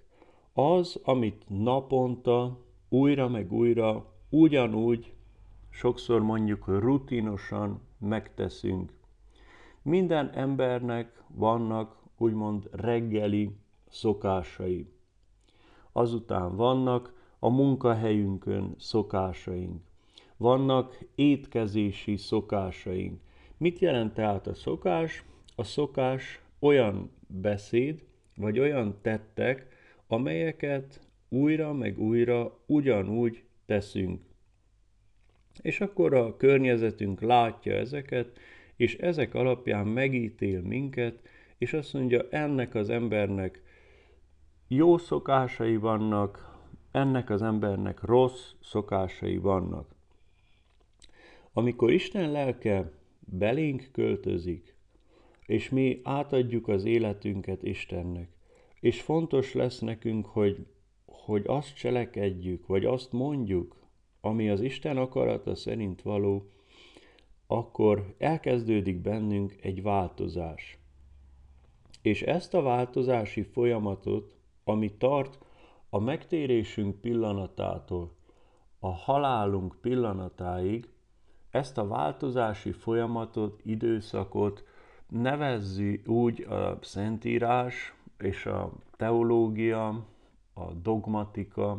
Az, 0.53 0.99
amit 1.03 1.43
naponta 1.47 2.59
újra 2.89 3.27
meg 3.27 3.51
újra 3.51 4.12
ugyanúgy, 4.33 5.13
sokszor 5.69 6.21
mondjuk 6.21 6.67
rutinosan 6.67 7.81
megteszünk. 7.97 8.91
Minden 9.81 10.29
embernek 10.29 11.23
vannak 11.27 11.95
úgymond 12.17 12.69
reggeli 12.71 13.55
szokásai. 13.89 14.87
Azután 15.91 16.55
vannak 16.55 17.13
a 17.39 17.49
munkahelyünkön 17.49 18.75
szokásaink. 18.77 19.81
Vannak 20.37 20.97
étkezési 21.15 22.17
szokásaink. 22.17 23.19
Mit 23.57 23.79
jelent 23.79 24.13
tehát 24.13 24.47
a 24.47 24.53
szokás? 24.53 25.23
A 25.55 25.63
szokás 25.63 26.41
olyan 26.59 27.11
beszéd, 27.27 28.03
vagy 28.35 28.59
olyan 28.59 28.95
tettek, 29.01 29.67
amelyeket 30.07 31.07
újra 31.29 31.73
meg 31.73 31.99
újra 31.99 32.57
ugyanúgy 32.65 33.43
teszünk. 33.65 34.21
És 35.61 35.81
akkor 35.81 36.13
a 36.13 36.37
környezetünk 36.37 37.21
látja 37.21 37.73
ezeket, 37.73 38.39
és 38.75 38.95
ezek 38.95 39.33
alapján 39.33 39.87
megítél 39.87 40.61
minket, 40.61 41.19
és 41.57 41.73
azt 41.73 41.93
mondja, 41.93 42.27
ennek 42.29 42.75
az 42.75 42.89
embernek 42.89 43.61
jó 44.67 44.97
szokásai 44.97 45.77
vannak, 45.77 46.59
ennek 46.91 47.29
az 47.29 47.41
embernek 47.41 48.01
rossz 48.01 48.51
szokásai 48.61 49.37
vannak. 49.37 49.95
Amikor 51.53 51.91
Isten 51.91 52.31
lelke 52.31 52.91
belénk 53.19 53.89
költözik, 53.91 54.75
és 55.45 55.69
mi 55.69 56.01
átadjuk 56.03 56.67
az 56.67 56.85
életünket 56.85 57.63
Istennek, 57.63 58.29
és 58.79 59.01
fontos 59.01 59.53
lesz 59.53 59.79
nekünk, 59.79 60.25
hogy, 60.25 60.65
hogy 61.25 61.43
azt 61.45 61.75
cselekedjük, 61.75 62.67
vagy 62.67 62.85
azt 62.85 63.11
mondjuk, 63.11 63.75
ami 64.21 64.49
az 64.49 64.61
Isten 64.61 64.97
akarata 64.97 65.55
szerint 65.55 66.01
való, 66.01 66.49
akkor 67.47 68.15
elkezdődik 68.17 69.01
bennünk 69.01 69.55
egy 69.61 69.81
változás. 69.81 70.77
És 72.01 72.21
ezt 72.21 72.53
a 72.53 72.61
változási 72.61 73.41
folyamatot, 73.41 74.35
ami 74.63 74.91
tart 74.97 75.39
a 75.89 75.99
megtérésünk 75.99 77.01
pillanatától 77.01 78.11
a 78.79 78.91
halálunk 78.91 79.75
pillanatáig, 79.81 80.89
ezt 81.49 81.77
a 81.77 81.87
változási 81.87 82.71
folyamatot, 82.71 83.61
időszakot 83.63 84.63
nevezzi 85.09 86.01
úgy 86.05 86.41
a 86.41 86.77
Szentírás 86.81 87.93
és 88.17 88.45
a 88.45 88.71
teológia, 88.97 90.05
a 90.53 90.73
dogmatika, 90.73 91.71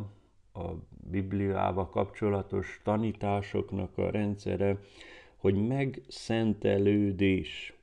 a 0.53 0.69
Bibliával 1.09 1.89
kapcsolatos 1.89 2.81
tanításoknak 2.83 3.97
a 3.97 4.09
rendszere, 4.09 4.79
hogy 5.35 5.67
megszentelődés. 5.67 7.73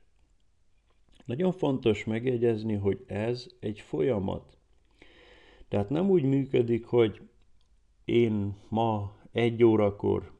Nagyon 1.25 1.51
fontos 1.51 2.03
megjegyezni, 2.03 2.73
hogy 2.73 3.03
ez 3.07 3.47
egy 3.59 3.79
folyamat. 3.79 4.57
Tehát 5.67 5.89
nem 5.89 6.09
úgy 6.09 6.23
működik, 6.23 6.85
hogy 6.85 7.21
én 8.05 8.55
ma 8.69 9.15
egy 9.31 9.63
órakor 9.63 10.31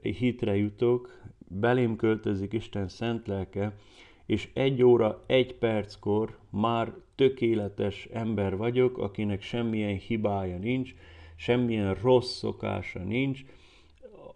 hitre 0.00 0.56
jutok, 0.56 1.20
belém 1.48 1.96
költözik 1.96 2.52
Isten 2.52 2.88
szent 2.88 3.26
lelke, 3.26 3.76
és 4.26 4.50
egy 4.52 4.82
óra, 4.82 5.22
egy 5.26 5.54
perckor 5.54 6.38
már 6.50 6.92
tökéletes 7.14 8.08
ember 8.12 8.56
vagyok, 8.56 8.98
akinek 8.98 9.42
semmilyen 9.42 9.96
hibája 9.96 10.58
nincs, 10.58 10.94
semmilyen 11.36 11.94
rossz 11.94 12.36
szokása 12.36 12.98
nincs, 12.98 13.44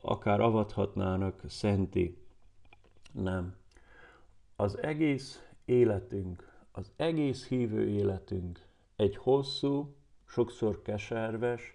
akár 0.01 0.41
avathatnának 0.41 1.43
szenti. 1.47 2.19
Nem. 3.13 3.57
Az 4.57 4.83
egész 4.83 5.47
életünk, 5.65 6.53
az 6.73 6.93
egész 6.97 7.49
hívő 7.49 7.89
életünk 7.89 8.67
egy 8.97 9.17
hosszú, 9.17 9.95
sokszor 10.27 10.83
keserves, 10.83 11.75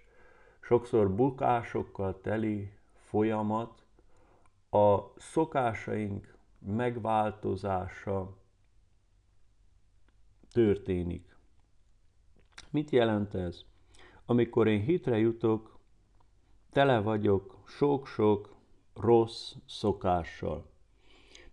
sokszor 0.60 1.14
bukásokkal 1.14 2.20
teli 2.20 2.72
folyamat, 2.94 3.84
a 4.70 4.98
szokásaink 5.16 6.34
megváltozása 6.66 8.36
történik. 10.52 11.36
Mit 12.70 12.90
jelent 12.90 13.34
ez? 13.34 13.64
Amikor 14.26 14.68
én 14.68 14.80
hitre 14.80 15.18
jutok, 15.18 15.78
tele 16.70 17.00
vagyok 17.00 17.62
sok-sok 17.66 18.54
rossz 18.94 19.54
szokással. 19.66 20.70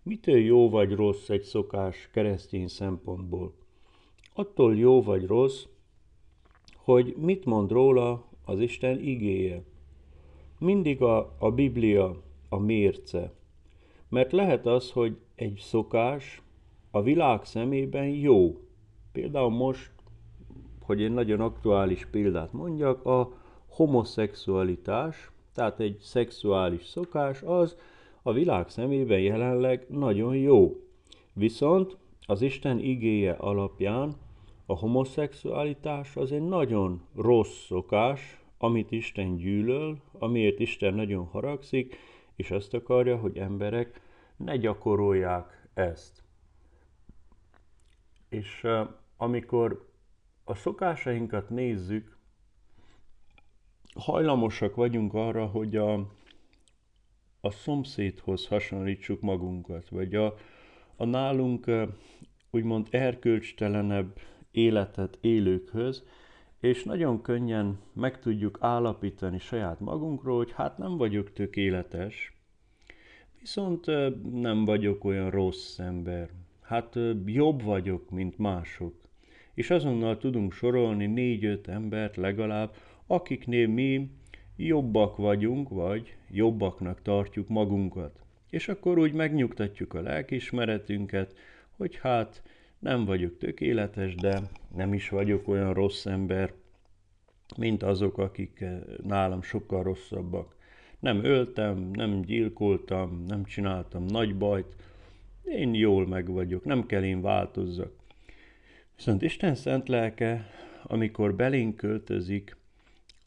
Mitől 0.02 0.38
jó 0.38 0.70
vagy 0.70 0.94
rossz 0.94 1.28
egy 1.28 1.42
szokás 1.42 2.08
keresztény 2.12 2.68
szempontból? 2.68 3.54
Attól 4.34 4.76
jó 4.76 5.02
vagy 5.02 5.26
rossz, 5.26 5.64
hogy 6.76 7.14
mit 7.16 7.44
mond 7.44 7.70
róla 7.70 8.28
az 8.44 8.60
Isten 8.60 8.98
igéje. 9.00 9.62
Mindig 10.58 11.02
a, 11.02 11.36
a 11.38 11.50
Biblia 11.50 12.22
a 12.48 12.58
mérce. 12.58 13.32
Mert 14.10 14.32
lehet 14.32 14.66
az, 14.66 14.90
hogy 14.90 15.16
egy 15.34 15.58
szokás 15.58 16.42
a 16.90 17.02
világ 17.02 17.44
szemében 17.44 18.08
jó. 18.08 18.56
Például 19.12 19.50
most, 19.50 19.90
hogy 20.80 21.02
egy 21.02 21.12
nagyon 21.12 21.40
aktuális 21.40 22.06
példát 22.10 22.52
mondjak, 22.52 23.04
a 23.04 23.32
homoszexualitás, 23.68 25.30
tehát 25.54 25.80
egy 25.80 25.96
szexuális 26.00 26.86
szokás, 26.86 27.42
az 27.42 27.76
a 28.22 28.32
világ 28.32 28.68
szemében 28.68 29.20
jelenleg 29.20 29.86
nagyon 29.88 30.36
jó. 30.36 30.76
Viszont 31.32 31.96
az 32.26 32.42
Isten 32.42 32.78
igéje 32.78 33.32
alapján 33.32 34.12
a 34.66 34.78
homoszexualitás 34.78 36.16
az 36.16 36.32
egy 36.32 36.42
nagyon 36.48 37.02
rossz 37.16 37.64
szokás, 37.66 38.40
amit 38.58 38.90
Isten 38.90 39.36
gyűlöl, 39.36 39.96
amiért 40.18 40.60
Isten 40.60 40.94
nagyon 40.94 41.24
haragszik, 41.24 41.96
és 42.40 42.50
azt 42.50 42.74
akarja, 42.74 43.16
hogy 43.16 43.38
emberek 43.38 44.00
ne 44.36 44.56
gyakorolják 44.56 45.68
ezt. 45.74 46.22
És 48.28 48.66
amikor 49.16 49.90
a 50.44 50.54
szokásainkat 50.54 51.50
nézzük, 51.50 52.16
hajlamosak 53.94 54.74
vagyunk 54.74 55.14
arra, 55.14 55.46
hogy 55.46 55.76
a, 55.76 55.92
a 57.40 57.50
szomszédhoz 57.50 58.46
hasonlítsuk 58.46 59.20
magunkat, 59.20 59.88
vagy 59.88 60.14
a, 60.14 60.34
a 60.96 61.04
nálunk 61.04 61.70
úgymond 62.50 62.88
erkölcstelenebb 62.90 64.20
életet 64.50 65.18
élőkhöz, 65.20 66.04
és 66.60 66.84
nagyon 66.84 67.22
könnyen 67.22 67.78
meg 67.92 68.18
tudjuk 68.18 68.58
állapítani 68.60 69.38
saját 69.38 69.80
magunkról, 69.80 70.36
hogy 70.36 70.52
hát 70.52 70.78
nem 70.78 70.96
vagyok 70.96 71.32
tökéletes, 71.32 72.32
viszont 73.40 73.86
nem 74.32 74.64
vagyok 74.64 75.04
olyan 75.04 75.30
rossz 75.30 75.78
ember. 75.78 76.30
Hát 76.62 76.98
jobb 77.24 77.62
vagyok, 77.62 78.10
mint 78.10 78.38
mások. 78.38 78.94
És 79.54 79.70
azonnal 79.70 80.18
tudunk 80.18 80.52
sorolni 80.52 81.06
négy-öt 81.06 81.68
embert 81.68 82.16
legalább, 82.16 82.74
akiknél 83.06 83.68
mi 83.68 84.10
jobbak 84.56 85.16
vagyunk, 85.16 85.68
vagy 85.68 86.16
jobbaknak 86.30 87.02
tartjuk 87.02 87.48
magunkat. 87.48 88.20
És 88.50 88.68
akkor 88.68 88.98
úgy 88.98 89.12
megnyugtatjuk 89.12 89.94
a 89.94 90.00
lelkismeretünket, 90.00 91.34
hogy 91.76 91.96
hát 91.96 92.42
nem 92.80 93.04
vagyok 93.04 93.38
tökéletes, 93.38 94.14
de 94.14 94.40
nem 94.74 94.94
is 94.94 95.08
vagyok 95.08 95.48
olyan 95.48 95.74
rossz 95.74 96.06
ember, 96.06 96.52
mint 97.56 97.82
azok, 97.82 98.18
akik 98.18 98.60
eh, 98.60 98.80
nálam 99.02 99.42
sokkal 99.42 99.82
rosszabbak. 99.82 100.54
Nem 101.00 101.24
öltem, 101.24 101.90
nem 101.92 102.20
gyilkoltam, 102.20 103.24
nem 103.26 103.44
csináltam 103.44 104.04
nagy 104.04 104.36
bajt, 104.36 104.74
én 105.44 105.74
jól 105.74 106.06
meg 106.06 106.30
vagyok, 106.30 106.64
nem 106.64 106.86
kell 106.86 107.02
én 107.02 107.20
változzak. 107.20 107.92
Viszont 108.96 109.22
Isten 109.22 109.54
szent 109.54 109.88
lelke, 109.88 110.50
amikor 110.82 111.34
belénk 111.34 111.76
költözik, 111.76 112.56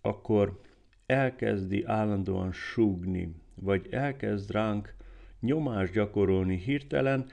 akkor 0.01 0.61
elkezdi 1.05 1.83
állandóan 1.85 2.51
súgni, 2.51 3.35
vagy 3.55 3.87
elkezd 3.91 4.51
ránk 4.51 4.95
nyomást 5.39 5.93
gyakorolni 5.93 6.57
hirtelen, 6.57 7.25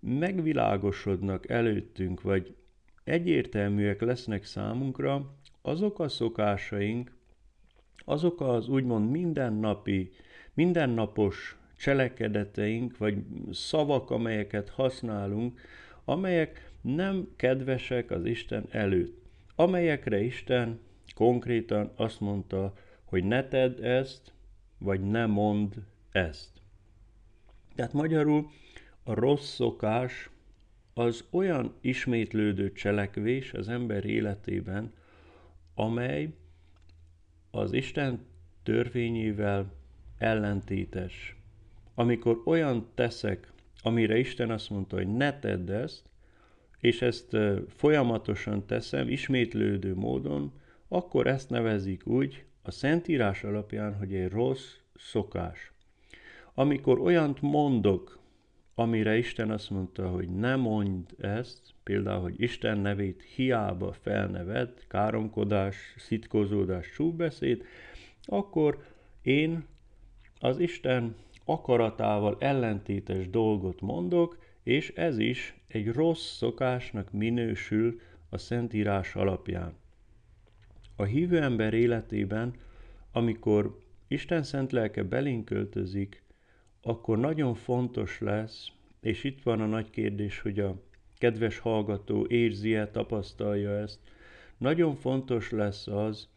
megvilágosodnak 0.00 1.48
előttünk, 1.50 2.22
vagy 2.22 2.54
egyértelműek 3.04 4.00
lesznek 4.00 4.44
számunkra 4.44 5.34
azok 5.62 5.98
a 5.98 6.08
szokásaink, 6.08 7.16
azok 8.04 8.40
az 8.40 8.68
úgymond 8.68 9.10
mindennapi, 9.10 10.10
mindennapos 10.54 11.58
cselekedeteink, 11.76 12.96
vagy 12.96 13.16
szavak, 13.50 14.10
amelyeket 14.10 14.68
használunk, 14.68 15.60
amelyek 16.04 16.72
nem 16.80 17.28
kedvesek 17.36 18.10
az 18.10 18.24
Isten 18.24 18.66
előtt, 18.70 19.22
amelyekre 19.54 20.20
Isten 20.20 20.80
konkrétan 21.14 21.92
azt 21.96 22.20
mondta, 22.20 22.74
hogy 23.04 23.24
ne 23.24 23.48
tedd 23.48 23.82
ezt, 23.84 24.32
vagy 24.78 25.00
ne 25.00 25.26
mondd 25.26 25.72
ezt. 26.10 26.50
Tehát 27.74 27.92
magyarul 27.92 28.50
rossz 29.14 29.54
szokás 29.54 30.30
az 30.94 31.24
olyan 31.30 31.74
ismétlődő 31.80 32.72
cselekvés 32.72 33.52
az 33.52 33.68
ember 33.68 34.04
életében, 34.04 34.92
amely 35.74 36.34
az 37.50 37.72
Isten 37.72 38.26
törvényével 38.62 39.72
ellentétes. 40.18 41.36
Amikor 41.94 42.42
olyan 42.44 42.86
teszek, 42.94 43.52
amire 43.82 44.18
Isten 44.18 44.50
azt 44.50 44.70
mondta, 44.70 44.96
hogy 44.96 45.16
ne 45.16 45.38
tedd 45.38 45.70
ezt, 45.70 46.04
és 46.80 47.02
ezt 47.02 47.36
folyamatosan 47.68 48.66
teszem, 48.66 49.08
ismétlődő 49.08 49.94
módon, 49.94 50.52
akkor 50.88 51.26
ezt 51.26 51.50
nevezik 51.50 52.06
úgy 52.06 52.44
a 52.62 52.70
Szentírás 52.70 53.44
alapján, 53.44 53.96
hogy 53.96 54.14
egy 54.14 54.30
rossz 54.30 54.74
szokás. 54.94 55.72
Amikor 56.54 56.98
olyant 56.98 57.40
mondok, 57.40 58.18
amire 58.78 59.16
Isten 59.16 59.50
azt 59.50 59.70
mondta, 59.70 60.08
hogy 60.08 60.28
ne 60.28 60.56
mondd 60.56 61.04
ezt, 61.20 61.74
például, 61.82 62.20
hogy 62.20 62.40
Isten 62.40 62.78
nevét 62.78 63.22
hiába 63.22 63.92
felneved, 63.92 64.84
káromkodás, 64.88 65.76
szitkozódás, 65.96 66.90
csúbeszéd, 66.90 67.64
akkor 68.22 68.84
én 69.22 69.64
az 70.40 70.58
Isten 70.58 71.16
akaratával 71.44 72.36
ellentétes 72.40 73.30
dolgot 73.30 73.80
mondok, 73.80 74.38
és 74.62 74.92
ez 74.94 75.18
is 75.18 75.60
egy 75.66 75.92
rossz 75.92 76.36
szokásnak 76.36 77.12
minősül 77.12 78.00
a 78.28 78.38
Szentírás 78.38 79.14
alapján. 79.14 79.74
A 80.96 81.04
hívő 81.04 81.42
ember 81.42 81.74
életében, 81.74 82.54
amikor 83.12 83.78
Isten 84.08 84.42
szent 84.42 84.72
lelke 84.72 85.02
belénk 85.02 85.44
költözik, 85.44 86.22
akkor 86.82 87.18
nagyon 87.18 87.54
fontos 87.54 88.20
lesz, 88.20 88.68
és 89.00 89.24
itt 89.24 89.42
van 89.42 89.60
a 89.60 89.66
nagy 89.66 89.90
kérdés, 89.90 90.40
hogy 90.40 90.58
a 90.58 90.82
kedves 91.18 91.58
hallgató 91.58 92.26
érzi-e, 92.28 92.88
tapasztalja 92.88 93.78
ezt, 93.78 93.98
nagyon 94.58 94.94
fontos 94.94 95.50
lesz 95.50 95.86
az, 95.86 96.28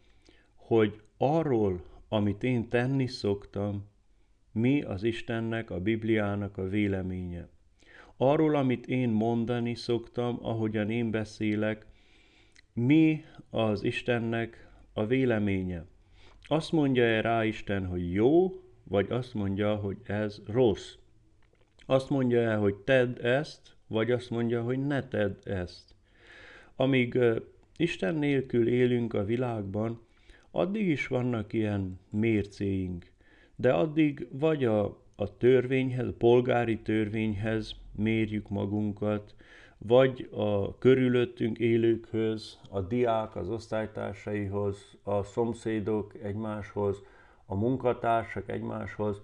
hogy 0.54 1.00
arról, 1.16 1.84
amit 2.08 2.42
én 2.42 2.68
tenni 2.68 3.06
szoktam, 3.06 3.90
mi 4.52 4.82
az 4.82 5.02
Istennek, 5.02 5.70
a 5.70 5.80
Bibliának 5.80 6.58
a 6.58 6.68
véleménye. 6.68 7.48
Arról, 8.16 8.54
amit 8.56 8.86
én 8.86 9.08
mondani 9.08 9.74
szoktam, 9.74 10.38
ahogyan 10.42 10.90
én 10.90 11.10
beszélek, 11.10 11.86
mi 12.72 13.24
az 13.50 13.84
Istennek 13.84 14.68
a 14.92 15.06
véleménye. 15.06 15.84
Azt 16.42 16.72
mondja-e 16.72 17.20
rá 17.20 17.44
Isten, 17.44 17.86
hogy 17.86 18.12
jó, 18.12 18.50
vagy 18.92 19.06
azt 19.10 19.34
mondja, 19.34 19.74
hogy 19.74 19.96
ez 20.02 20.40
rossz. 20.46 20.94
Azt 21.86 22.10
mondja 22.10 22.40
el, 22.40 22.58
hogy 22.58 22.74
tedd 22.74 23.20
ezt, 23.22 23.76
vagy 23.86 24.10
azt 24.10 24.30
mondja, 24.30 24.62
hogy 24.62 24.86
ne 24.86 25.08
tedd 25.08 25.48
ezt. 25.48 25.94
Amíg 26.76 27.18
Isten 27.76 28.14
nélkül 28.14 28.68
élünk 28.68 29.14
a 29.14 29.24
világban, 29.24 30.00
addig 30.50 30.88
is 30.88 31.06
vannak 31.06 31.52
ilyen 31.52 32.00
mércéink, 32.10 33.10
de 33.56 33.72
addig 33.72 34.26
vagy 34.30 34.64
a, 34.64 34.84
a 35.16 35.36
törvényhez, 35.36 36.06
a 36.06 36.14
polgári 36.18 36.78
törvényhez 36.78 37.74
mérjük 37.96 38.48
magunkat, 38.48 39.34
vagy 39.78 40.28
a 40.30 40.78
körülöttünk 40.78 41.58
élőkhöz, 41.58 42.58
a 42.70 42.80
diák 42.80 43.36
az 43.36 43.48
osztálytársaihoz, 43.48 44.96
a 45.02 45.22
szomszédok 45.22 46.14
egymáshoz, 46.22 47.02
a 47.52 47.54
munkatársak 47.54 48.48
egymáshoz, 48.48 49.20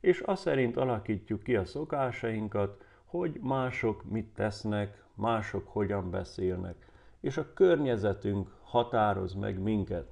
és 0.00 0.20
azt 0.20 0.42
szerint 0.42 0.76
alakítjuk 0.76 1.42
ki 1.42 1.56
a 1.56 1.64
szokásainkat, 1.64 2.84
hogy 3.04 3.38
mások 3.42 4.04
mit 4.04 4.26
tesznek, 4.34 5.04
mások 5.14 5.68
hogyan 5.68 6.10
beszélnek, 6.10 6.86
és 7.20 7.36
a 7.36 7.52
környezetünk 7.52 8.54
határoz 8.62 9.34
meg 9.34 9.58
minket. 9.58 10.10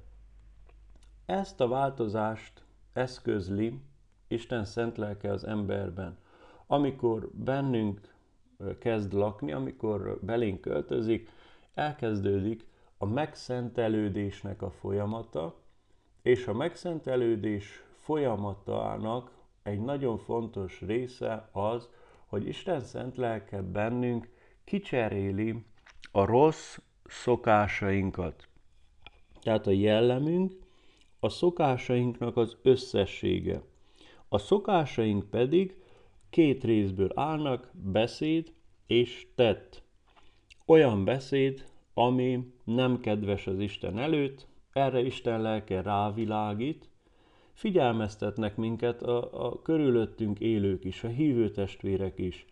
Ezt 1.25 1.61
a 1.61 1.67
változást 1.67 2.63
eszközli 2.93 3.81
Isten 4.27 4.65
szent 4.65 4.97
lelke 4.97 5.31
az 5.31 5.43
emberben. 5.43 6.17
Amikor 6.67 7.29
bennünk 7.33 8.01
kezd 8.79 9.13
lakni, 9.13 9.51
amikor 9.51 10.19
belénk 10.21 10.61
költözik, 10.61 11.29
elkezdődik 11.73 12.65
a 12.97 13.05
megszentelődésnek 13.05 14.61
a 14.61 14.71
folyamata, 14.71 15.65
és 16.27 16.47
a 16.47 16.53
megszentelődés 16.53 17.83
folyamatának 17.95 19.31
egy 19.63 19.79
nagyon 19.79 20.17
fontos 20.17 20.81
része 20.81 21.49
az, 21.51 21.89
hogy 22.25 22.47
Isten 22.47 22.81
szent 22.81 23.17
lelke 23.17 23.61
bennünk 23.61 24.29
kicseréli 24.63 25.65
a 26.11 26.25
rossz 26.25 26.77
szokásainkat. 27.05 28.47
Tehát 29.41 29.67
a 29.67 29.71
jellemünk 29.71 30.53
a 31.19 31.29
szokásainknak 31.29 32.37
az 32.37 32.57
összessége. 32.61 33.61
A 34.29 34.37
szokásaink 34.37 35.29
pedig 35.29 35.75
két 36.29 36.63
részből 36.63 37.11
állnak, 37.15 37.71
beszéd 37.73 38.53
és 38.87 39.27
tett. 39.35 39.83
Olyan 40.65 41.05
beszéd, 41.05 41.65
ami 41.93 42.53
nem 42.63 42.99
kedves 42.99 43.47
az 43.47 43.59
Isten 43.59 43.99
előtt, 43.99 44.47
erre 44.77 45.01
Isten 45.01 45.41
lelke 45.41 45.81
rávilágít, 45.81 46.89
figyelmeztetnek 47.53 48.55
minket 48.55 49.01
a, 49.01 49.45
a 49.45 49.61
körülöttünk 49.61 50.39
élők 50.39 50.83
is, 50.83 51.03
a 51.03 51.07
hívő 51.07 51.51
testvérek 51.51 52.17
is, 52.17 52.45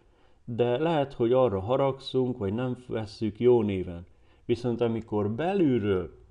de 0.46 0.78
lehet, 0.78 1.14
hogy 1.14 1.32
arra 1.32 1.60
haragszunk, 1.60 2.38
vagy 2.38 2.54
nem 2.54 2.78
vesszük 2.88 3.40
jó 3.40 3.62
néven. 3.62 4.06
Viszont 4.46 4.82
amikor 4.82 5.32
belülről 5.32 6.24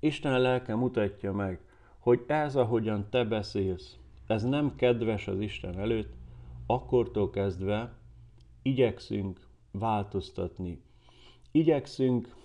Isten 0.00 0.40
lelke 0.40 0.74
mutatja 0.74 1.32
meg, 1.32 1.60
hogy 1.98 2.24
ez, 2.26 2.56
ahogyan 2.56 3.06
te 3.10 3.24
beszélsz, 3.24 3.96
ez 4.26 4.44
nem 4.44 4.74
kedves 4.76 5.28
az 5.28 5.40
Isten 5.40 5.78
előtt, 5.78 6.12
akkortól 6.66 7.30
kezdve 7.30 7.92
igyekszünk 8.62 9.40
változtatni. 9.70 10.82
Igyekszünk 11.50 12.36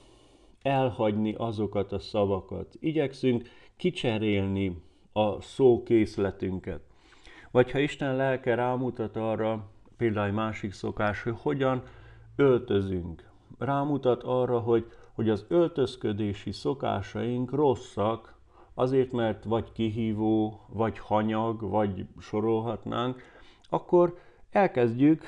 elhagyni 0.63 1.33
azokat 1.37 1.91
a 1.91 1.99
szavakat. 1.99 2.75
Igyekszünk 2.79 3.49
kicserélni 3.75 4.81
a 5.13 5.41
szókészletünket. 5.41 6.81
Vagy 7.51 7.71
ha 7.71 7.79
Isten 7.79 8.15
lelke 8.15 8.55
rámutat 8.55 9.15
arra, 9.15 9.69
például 9.97 10.27
egy 10.27 10.33
másik 10.33 10.71
szokás, 10.71 11.23
hogy 11.23 11.35
hogyan 11.41 11.83
öltözünk. 12.35 13.29
Rámutat 13.57 14.23
arra, 14.23 14.59
hogy, 14.59 14.85
hogy 15.13 15.29
az 15.29 15.45
öltözködési 15.47 16.51
szokásaink 16.51 17.51
rosszak, 17.51 18.37
azért, 18.73 19.11
mert 19.11 19.43
vagy 19.43 19.71
kihívó, 19.71 20.61
vagy 20.67 20.97
hanyag, 20.97 21.69
vagy 21.69 22.05
sorolhatnánk, 22.19 23.21
akkor 23.69 24.17
elkezdjük 24.51 25.23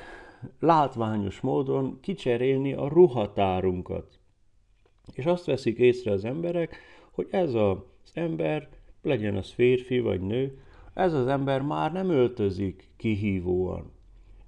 látványos 0.59 1.41
módon 1.41 1.99
kicserélni 2.01 2.73
a 2.73 2.87
ruhatárunkat. 2.87 4.19
És 5.13 5.25
azt 5.25 5.45
veszik 5.45 5.77
észre 5.77 6.11
az 6.11 6.25
emberek, 6.25 6.77
hogy 7.11 7.27
ez 7.31 7.53
az 7.53 7.77
ember, 8.13 8.69
legyen 9.01 9.35
az 9.35 9.51
férfi 9.51 9.99
vagy 9.99 10.21
nő, 10.21 10.59
ez 10.93 11.13
az 11.13 11.27
ember 11.27 11.61
már 11.61 11.91
nem 11.91 12.09
öltözik 12.09 12.89
kihívóan. 12.97 13.91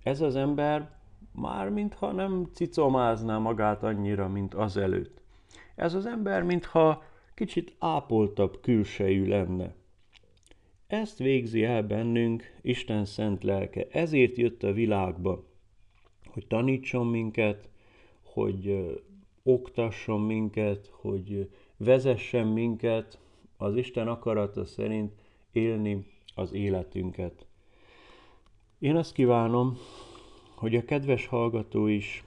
Ez 0.04 0.22
az 0.22 0.36
ember 0.36 0.92
már 1.32 1.70
mintha 1.70 2.12
nem 2.12 2.48
cicomázná 2.54 3.38
magát 3.38 3.84
annyira, 3.84 4.28
mint 4.28 4.54
azelőtt. 4.54 5.22
Ez 5.76 5.94
az 5.94 6.06
ember 6.06 6.44
mintha 6.44 7.04
kicsit 7.34 7.76
ápoltabb 7.80 8.62
külsejű 8.62 9.28
lenne. 9.28 9.76
Ezt 10.88 11.18
végzi 11.18 11.64
el 11.64 11.84
bennünk 11.84 12.58
Isten 12.62 13.06
szent 13.06 13.44
lelke. 13.44 13.88
Ezért 13.92 14.38
jött 14.38 14.64
a 14.64 14.72
világba, 14.72 15.44
hogy 16.26 16.48
tanítson 16.48 17.08
minket, 17.08 17.70
hogy 18.24 18.94
oktasson 19.48 20.22
minket, 20.22 20.90
hogy 20.92 21.50
vezessen 21.78 22.48
minket 22.48 23.20
az 23.58 23.76
Isten 23.76 24.08
akarata 24.08 24.66
szerint 24.66 25.12
élni 25.52 26.06
az 26.36 26.54
életünket. 26.54 27.46
Én 28.80 28.96
azt 28.96 29.14
kívánom, 29.14 29.78
hogy 30.56 30.76
a 30.76 30.86
kedves 30.86 31.26
hallgató 31.26 31.88
is 31.88 32.24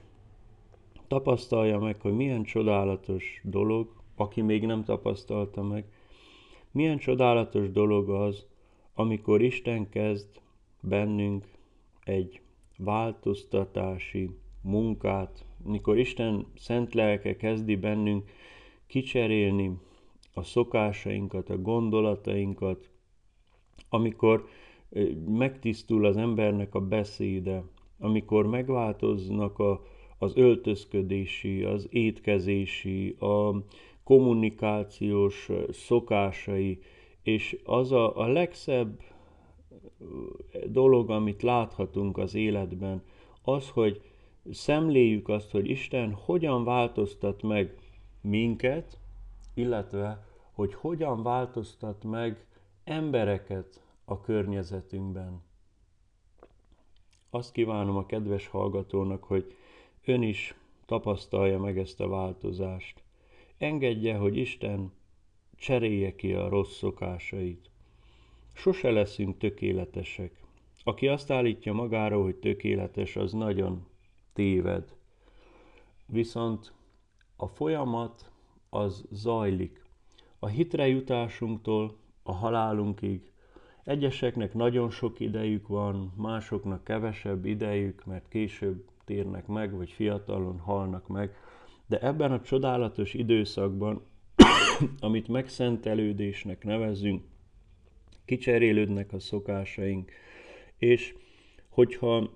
tapasztalja 1.07 1.79
meg, 1.79 2.01
hogy 2.01 2.13
milyen 2.13 2.43
csodálatos 2.43 3.41
dolog, 3.43 3.93
aki 4.15 4.41
még 4.41 4.65
nem 4.65 4.83
tapasztalta 4.83 5.63
meg, 5.63 5.85
milyen 6.71 6.97
csodálatos 6.97 7.71
dolog 7.71 8.09
az, 8.09 8.45
amikor 8.93 9.41
Isten 9.41 9.89
kezd 9.89 10.41
bennünk 10.79 11.47
egy 12.03 12.41
változtatási 12.77 14.29
munkát, 14.61 15.45
mikor 15.63 15.97
Isten 15.97 16.45
szent 16.55 16.93
lelke 16.93 17.35
kezdi 17.35 17.75
bennünk 17.75 18.29
kicserélni 18.87 19.77
a 20.33 20.43
szokásainkat, 20.43 21.49
a 21.49 21.57
gondolatainkat, 21.57 22.89
amikor 23.89 24.47
megtisztul 25.27 26.05
az 26.05 26.17
embernek 26.17 26.75
a 26.75 26.79
beszéde, 26.79 27.63
amikor 27.99 28.47
megváltoznak 28.47 29.59
a, 29.59 29.81
az 30.17 30.35
öltözködési, 30.35 31.63
az 31.63 31.87
étkezési, 31.89 33.09
a 33.19 33.63
kommunikációs 34.03 35.49
szokásai, 35.69 36.79
és 37.23 37.57
az 37.63 37.91
a, 37.91 38.17
a 38.17 38.27
legszebb 38.27 38.99
dolog, 40.67 41.09
amit 41.09 41.41
láthatunk 41.41 42.17
az 42.17 42.35
életben, 42.35 43.03
az, 43.41 43.69
hogy 43.69 44.01
szemléljük 44.51 45.29
azt, 45.29 45.51
hogy 45.51 45.69
Isten 45.69 46.13
hogyan 46.13 46.63
változtat 46.63 47.41
meg 47.41 47.77
minket, 48.21 48.99
illetve 49.53 50.25
hogy 50.51 50.73
hogyan 50.73 51.23
változtat 51.23 52.03
meg 52.03 52.45
embereket 52.83 53.83
a 54.05 54.21
környezetünkben. 54.21 55.41
Azt 57.29 57.51
kívánom 57.51 57.95
a 57.97 58.05
kedves 58.05 58.47
hallgatónak, 58.47 59.23
hogy 59.23 59.55
ön 60.05 60.21
is 60.21 60.55
tapasztalja 60.85 61.59
meg 61.59 61.77
ezt 61.77 61.99
a 61.99 62.07
változást. 62.07 63.03
Engedje, 63.57 64.17
hogy 64.17 64.37
Isten 64.37 64.91
cserélje 65.55 66.15
ki 66.15 66.33
a 66.33 66.49
rossz 66.49 66.77
szokásait. 66.77 67.69
Sose 68.53 68.91
leszünk 68.91 69.37
tökéletesek. 69.37 70.43
Aki 70.83 71.07
azt 71.07 71.31
állítja 71.31 71.73
magára, 71.73 72.21
hogy 72.21 72.35
tökéletes, 72.35 73.15
az 73.15 73.33
nagyon 73.33 73.85
téved. 74.33 74.95
Viszont 76.05 76.73
a 77.35 77.47
folyamat 77.47 78.31
az 78.69 79.05
zajlik. 79.11 79.83
A 80.39 80.47
hitre 80.47 80.87
jutásunktól 80.87 81.97
a 82.23 82.31
halálunkig. 82.31 83.31
Egyeseknek 83.83 84.53
nagyon 84.53 84.89
sok 84.89 85.19
idejük 85.19 85.67
van, 85.67 86.13
másoknak 86.17 86.83
kevesebb 86.83 87.45
idejük, 87.45 88.05
mert 88.05 88.27
később 88.27 88.89
térnek 89.05 89.47
meg, 89.47 89.75
vagy 89.75 89.89
fiatalon 89.89 90.59
halnak 90.59 91.07
meg. 91.07 91.35
De 91.87 91.99
ebben 91.99 92.31
a 92.31 92.41
csodálatos 92.41 93.13
időszakban, 93.13 94.01
amit 94.99 95.27
megszentelődésnek 95.27 96.63
nevezünk, 96.63 97.23
kicserélődnek 98.25 99.13
a 99.13 99.19
szokásaink, 99.19 100.11
és 100.77 101.15
hogyha 101.69 102.29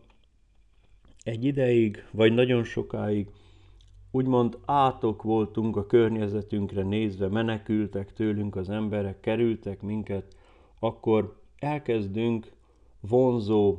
egy 1.26 1.44
ideig, 1.44 2.04
vagy 2.12 2.34
nagyon 2.34 2.64
sokáig. 2.64 3.28
Úgymond 4.12 4.58
átok 4.66 5.24
voltunk 5.24 5.76
a 5.76 5.86
környezetünkre 5.86 6.84
nézve, 6.84 7.28
menekültek 7.28 8.14
tőlünk 8.14 8.56
az 8.56 8.70
emberek, 8.70 9.20
kerültek 9.20 9.82
minket, 9.82 10.36
akkor 10.80 11.36
elkezdünk 11.60 12.52
vonzó, 13.00 13.78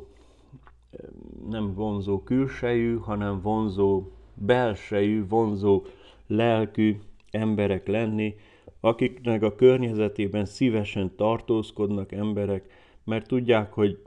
nem 1.49 1.75
vonzó 1.75 2.23
külsejű, 2.23 2.97
hanem 2.97 3.41
vonzó 3.41 4.11
belsejű, 4.35 5.27
vonzó 5.29 5.83
lelkű 6.27 6.99
emberek 7.31 7.87
lenni, 7.87 8.35
akiknek 8.81 9.43
a 9.43 9.55
környezetében 9.55 10.45
szívesen 10.45 11.17
tartózkodnak 11.17 12.13
emberek, 12.13 12.71
mert 13.05 13.27
tudják, 13.27 13.73
hogy 13.73 14.03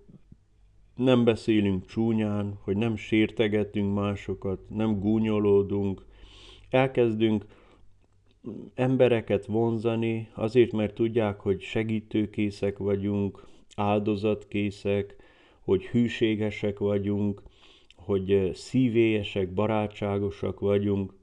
nem 1.00 1.24
beszélünk 1.24 1.86
csúnyán, 1.86 2.60
hogy 2.64 2.78
nem 2.78 2.96
sértegetünk 2.96 3.94
másokat, 3.94 4.70
nem 4.70 5.00
gúnyolódunk, 5.00 6.06
elkezdünk 6.70 7.46
embereket 8.74 9.46
vonzani, 9.46 10.30
azért, 10.34 10.72
mert 10.72 10.94
tudják, 10.94 11.40
hogy 11.40 11.62
segítőkészek 11.62 12.78
vagyunk, 12.78 13.48
áldozatkészek, 13.76 15.16
hogy 15.60 15.86
hűségesek 15.86 16.80
vagyunk, 16.80 17.42
hogy 17.96 18.52
szívélyesek, 18.54 19.54
barátságosak 19.54 20.60
vagyunk, 20.60 21.14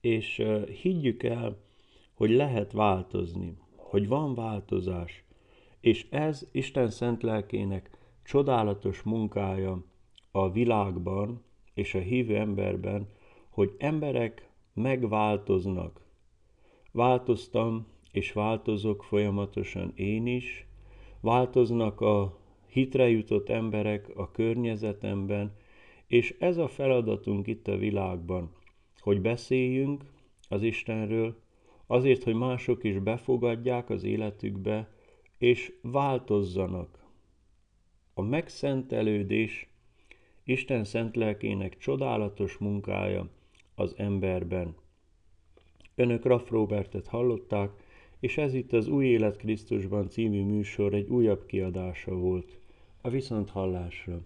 és 0.00 0.42
higgyük 0.82 1.22
el, 1.22 1.58
hogy 2.14 2.30
lehet 2.30 2.72
változni, 2.72 3.56
hogy 3.76 4.08
van 4.08 4.34
változás, 4.34 5.24
és 5.80 6.06
ez 6.10 6.48
Isten 6.52 6.90
szent 6.90 7.22
lelkének 7.22 7.90
csodálatos 8.24 9.02
munkája 9.02 9.84
a 10.30 10.50
világban 10.50 11.42
és 11.74 11.94
a 11.94 11.98
hívő 11.98 12.36
emberben, 12.36 13.08
hogy 13.48 13.74
emberek 13.78 14.48
megváltoznak. 14.72 16.00
Változtam 16.92 17.86
és 18.12 18.32
változok 18.32 19.04
folyamatosan 19.04 19.92
én 19.94 20.26
is, 20.26 20.66
változnak 21.20 22.00
a 22.00 22.38
hitre 22.66 23.08
jutott 23.08 23.48
emberek 23.48 24.10
a 24.16 24.30
környezetemben, 24.30 25.56
és 26.06 26.36
ez 26.38 26.56
a 26.56 26.68
feladatunk 26.68 27.46
itt 27.46 27.68
a 27.68 27.76
világban, 27.76 28.50
hogy 28.98 29.20
beszéljünk 29.20 30.04
az 30.48 30.62
Istenről, 30.62 31.40
azért, 31.86 32.22
hogy 32.22 32.34
mások 32.34 32.84
is 32.84 32.98
befogadják 32.98 33.90
az 33.90 34.04
életükbe, 34.04 34.90
és 35.38 35.72
változzanak. 35.82 37.01
A 38.14 38.22
megszentelődés 38.22 39.68
Isten 40.44 40.84
szent 40.84 41.16
lelkének 41.16 41.78
csodálatos 41.78 42.56
munkája 42.56 43.28
az 43.74 43.94
emberben. 43.96 44.74
Önök 45.94 46.24
Raff 46.24 46.50
Robertet 46.50 47.06
hallották, 47.06 47.70
és 48.20 48.38
ez 48.38 48.54
itt 48.54 48.72
az 48.72 48.88
Új 48.88 49.06
Élet 49.06 49.36
Krisztusban 49.36 50.08
című 50.08 50.44
műsor 50.44 50.94
egy 50.94 51.08
újabb 51.08 51.46
kiadása 51.46 52.14
volt. 52.14 52.58
A 53.00 53.08
viszont 53.08 53.50
hallásra! 53.50 54.20